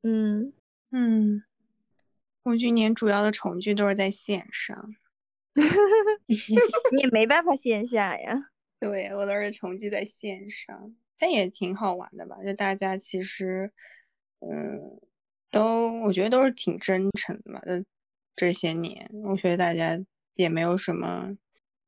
[0.03, 0.53] 嗯，
[0.91, 1.45] 嗯，
[2.43, 4.77] 我今年主要的重聚都是在线上。
[6.91, 8.51] 你也没办法线下呀。
[8.81, 12.43] 对，我都是重聚在线上，但也挺好玩的吧？
[12.43, 13.71] 就大家其实，
[14.41, 14.99] 嗯，
[15.51, 17.61] 都我觉得都是挺真诚的吧。
[17.61, 17.85] 就
[18.35, 20.03] 这些年，我觉得大家
[20.35, 21.37] 也没有什么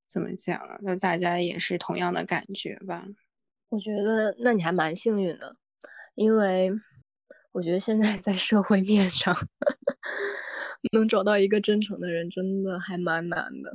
[0.07, 3.07] 怎么讲啊，就大家也是同样的感觉吧。
[3.71, 5.57] 我觉得那你还蛮幸运的，
[6.15, 6.71] 因为
[7.53, 9.35] 我觉得现在 在社会面上
[10.93, 13.73] 能找到一个真诚的人，真的还蛮难的。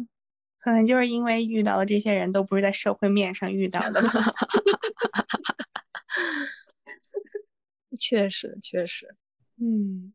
[0.59, 4.09] 可能就是因为遇到的这些人都不是在社会面上遇到的吧。
[7.99, 9.15] 确实，确实，
[9.59, 10.13] 嗯，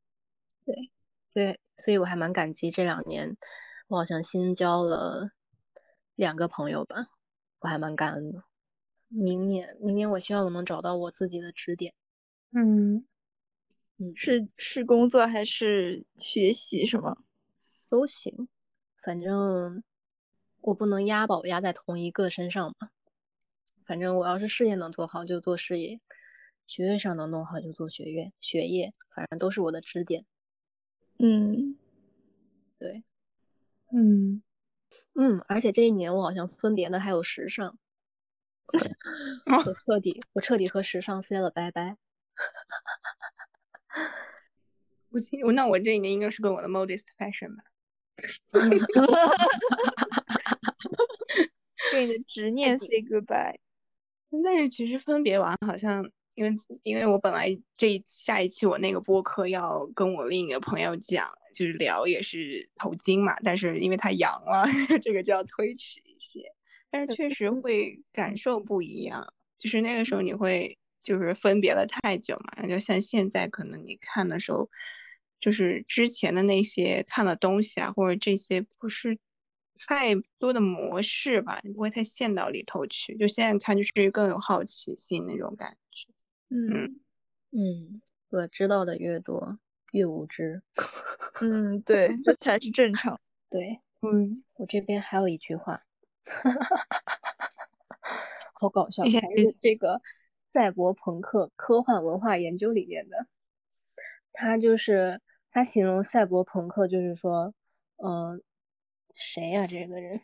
[0.64, 0.90] 对
[1.34, 3.36] 对，所以我还蛮感激这两年，
[3.88, 5.32] 我好像新交了
[6.14, 7.08] 两个朋友吧，
[7.60, 8.44] 我还蛮感恩的。
[9.08, 11.92] 明年，明年我希望我能找到我自己的支点。
[12.52, 13.04] 嗯，
[13.98, 17.18] 嗯，是是工作还是学习什么？
[17.88, 18.48] 都行，
[19.02, 19.82] 反正
[20.62, 22.90] 我不能押宝押在同一个身上嘛。
[23.84, 26.00] 反正我要是事业能做好就做事业，
[26.66, 30.24] 学业上能弄好就做学业，学业反正都是我的支点。
[31.18, 31.76] 嗯，
[32.78, 33.02] 对，
[33.92, 34.42] 嗯，
[35.14, 37.76] 嗯，而且这一年我好像分别的还有时尚，
[38.72, 38.80] 我
[39.84, 41.96] 彻底我彻底和时尚 say 了拜拜。
[45.10, 47.64] 我记，那我这一年应该是跟我的 modest fashion 吧。
[51.92, 53.56] 对你的执念 say goodbye。
[54.42, 56.50] 但是其实分别完，好像因为
[56.82, 64.64] 因为我本来这下一期我那个播客要跟我另一个朋友讲，就是聊也是头巾嘛，但是因为他阳了，
[65.02, 66.40] 这个就要推迟一些。
[66.90, 74.70] 但是确实会感受不一样，就是那个时候你会就是分别了太久嘛，就像现在可能你看的时候，
[75.40, 79.18] 就是之前的那些看的东西啊，或者这些不是
[79.86, 86.08] 太多的模式吧，你不会太陷到里头去，就现在看就是更有好奇心那种感觉。
[86.48, 87.00] 嗯
[87.50, 89.58] 嗯，我知道的越多
[89.92, 90.62] 越无知。
[91.42, 93.20] 嗯，对，这才是正常。
[93.50, 95.82] 对，嗯，我这边还有一句话。
[96.24, 98.18] 哈哈哈哈哈！
[98.54, 100.00] 好搞笑，还是这个
[100.52, 103.26] 赛博朋克科幻文化研究里面的。
[104.32, 105.20] 他就是
[105.50, 107.52] 他形容赛博朋克，就是说，
[107.96, 108.40] 嗯，
[109.14, 109.66] 谁呀？
[109.66, 110.20] 这个人，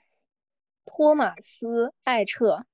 [0.84, 2.66] 托马斯·艾彻。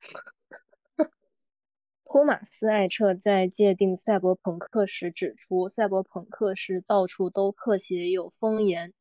[2.05, 8.93] 托马斯·艾彻在界定赛博朋克时指出，赛博朋克是到处都刻写有风言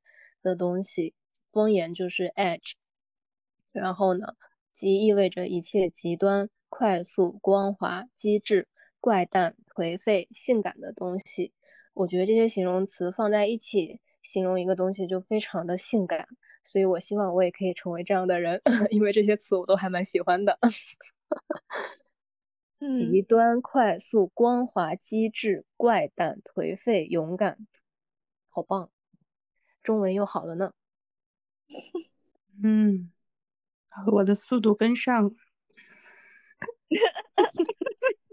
[0.41, 1.14] 的东西，
[1.51, 2.72] 风言就是 edge。
[3.72, 4.36] 然后呢，
[4.72, 8.68] 即意味着一切极端、快速、光滑、机智、
[8.99, 11.53] 怪诞、颓废、性感的东西。
[11.93, 16.28] 我觉得这些形容词放在一起，形容一个东西就非常的性感。
[16.63, 18.59] 所以我希望我也可以成为这样的人，
[18.89, 20.57] 因为这些词我都还蛮喜欢的。
[22.80, 27.67] 极端、快速、光滑、机智、怪诞、颓废、勇敢，
[28.49, 28.89] 好棒！
[29.84, 30.74] 中文又好了呢。
[32.63, 33.11] 嗯。
[34.11, 35.30] 我的速度跟上了，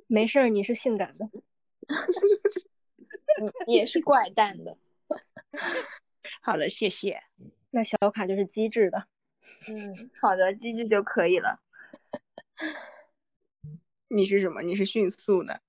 [0.07, 1.28] 没事儿，你是性感的，
[3.66, 4.78] 你也是怪诞的。
[6.43, 7.23] 好的，谢谢。
[7.71, 9.07] 那小卡就是机智的，
[9.69, 11.61] 嗯，好的，机智就可以了。
[14.09, 14.63] 你是什么？
[14.63, 15.63] 你是迅速的。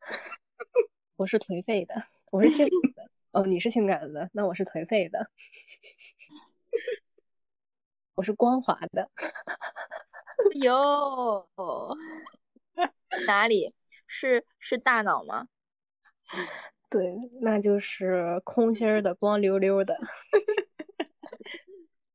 [1.16, 3.10] 我是颓废的，我是性感的。
[3.32, 5.30] 哦，你是性感的，那我是颓废的。
[8.14, 9.10] 我是光滑的，
[10.62, 11.48] 哟，
[13.26, 13.74] 哪里
[14.06, 15.48] 是是大脑吗？
[16.92, 19.96] 对，那就是空心儿的，光溜溜的，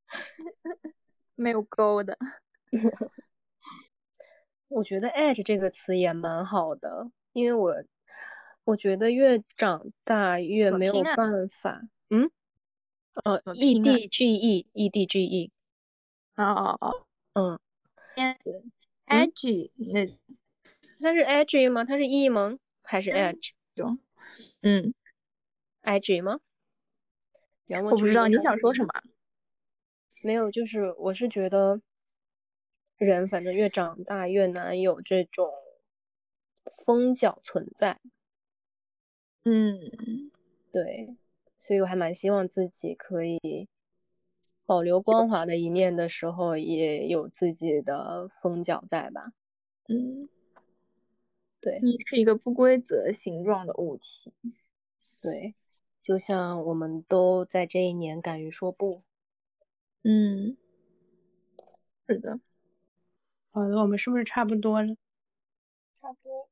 [1.34, 2.16] 没有勾的。
[4.70, 7.74] 我觉得 “edge” 这个词也蛮好的，因为我
[8.66, 11.82] 我觉得越长大越没有办法。
[12.12, 12.30] 嗯，
[13.24, 15.52] 呃，e d g e，e d g e。
[16.36, 17.60] 哦哦哦，
[18.16, 18.38] 嗯
[19.08, 20.06] ，edge 那
[21.00, 21.84] 它是 edge 吗？
[21.84, 22.60] 它是 e 吗？
[22.84, 23.98] 还是 edge 中？
[24.62, 24.94] 嗯
[25.84, 26.40] ，edge 吗？
[27.68, 28.90] 我不知道你想说什么。
[30.22, 31.82] 没有，就是我是觉得
[32.98, 35.52] 人反正越长大越难有这种
[36.86, 38.00] 疯角存在。
[39.44, 40.32] 嗯，
[40.72, 41.16] 对，
[41.58, 43.68] 所以我还蛮希望自己可以。
[44.66, 49.32] 保留光滑的一面的时候，也有自己的锋角在吧？
[49.88, 50.28] 嗯，
[51.68, 54.32] 对，你是一个不规则形状的物体。
[55.20, 55.54] 对，
[56.02, 59.04] 就像我们都在这一年敢于说不。
[60.04, 60.56] 嗯，
[62.08, 62.40] 是的。
[63.52, 64.96] 好的，我们是不是差不多了？
[66.00, 66.48] 差不多。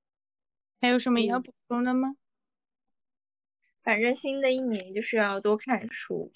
[0.82, 2.18] 还有什么要补充的吗？
[3.82, 6.30] 反正新的一年就是要多看书。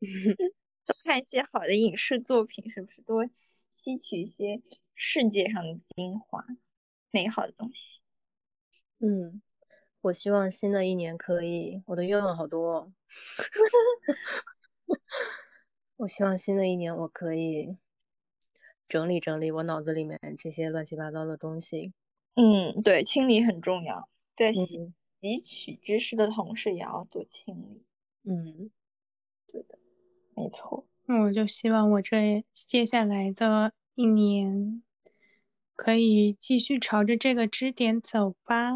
[0.84, 3.26] 多看一些好的影视作品，是不是多
[3.70, 4.60] 吸取一些
[4.94, 6.44] 世界上的精华、
[7.10, 8.00] 美好的东西？
[9.00, 9.40] 嗯，
[10.02, 12.92] 我希望新的一年可以，我的愿望好多。
[15.96, 17.76] 我希望新的一年我可以
[18.86, 21.92] 整理整理我脑子里面这些乱七八糟的东西。
[22.34, 24.92] 嗯，对，清理很重要，在吸
[25.44, 27.82] 取知识的同时也要做清理。
[28.22, 28.70] 嗯，
[29.46, 29.78] 对的。
[30.36, 34.84] 没错，那我就希望我这接下来的一年
[35.78, 38.72] 可以继续朝着这个支点走吧。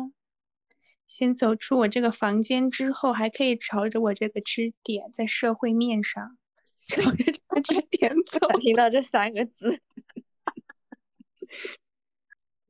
[1.08, 6.38] 先走出我这个房间之后，还可以朝着我这个支点在社会面上
[6.86, 8.38] 朝着这个支点 走。
[8.60, 9.80] 听到这三个字，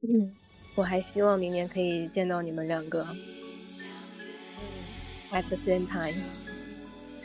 [0.01, 0.35] 嗯，
[0.77, 3.05] 我还希望明年可以见到你们两个
[5.31, 6.21] ，at the same time。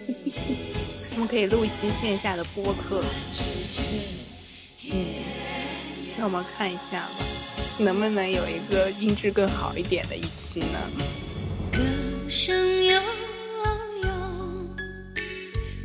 [1.16, 3.02] 我们可以录一期线下的播客，
[4.92, 5.24] 嗯，
[6.18, 7.10] 让我们看一下吧，
[7.78, 10.80] 能不能有一个音质更好一点的一期呢？
[11.72, 11.80] 歌
[12.28, 13.00] 声悠
[14.04, 14.10] 悠，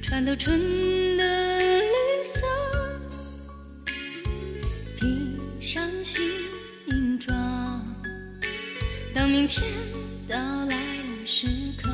[0.02, 1.84] 穿透春的绿
[2.24, 2.40] 色，
[4.98, 7.84] 披上新装，
[9.14, 9.62] 当明天
[10.26, 11.90] 到来的时刻。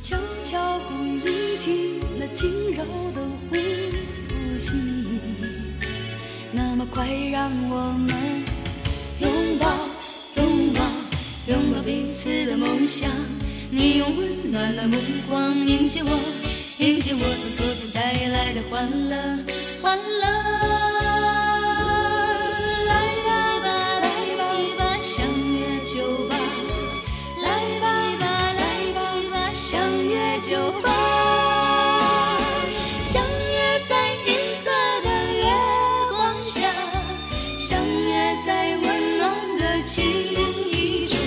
[0.00, 2.82] 悄悄不语听那轻柔
[3.14, 3.20] 的
[3.50, 4.91] 呼吸。
[6.90, 8.10] 快让我们
[9.20, 9.68] 拥抱，
[10.36, 10.82] 拥抱，
[11.46, 13.08] 拥抱彼此的梦想。
[13.70, 16.10] 你用温暖的目光迎接我，
[16.78, 19.16] 迎接我从昨天带来的欢乐，
[19.80, 20.26] 欢乐。
[22.88, 22.94] 来
[23.26, 23.68] 吧吧，
[24.00, 24.40] 来吧
[24.78, 26.36] 吧，相约酒吧。
[27.42, 27.48] 来
[27.80, 27.86] 吧
[28.18, 28.24] 吧，
[28.58, 28.62] 来
[28.92, 28.98] 吧
[29.32, 31.01] 吧，相约酒吧。
[39.92, 41.18] 情意重。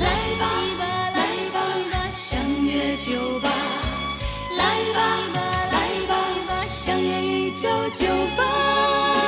[0.00, 0.06] 来
[0.40, 0.44] 吧，
[1.14, 1.20] 来
[1.52, 1.56] 吧，
[2.12, 3.48] 相约酒吧。
[4.58, 4.98] 来吧，
[5.70, 9.19] 来吧，相约一九九八。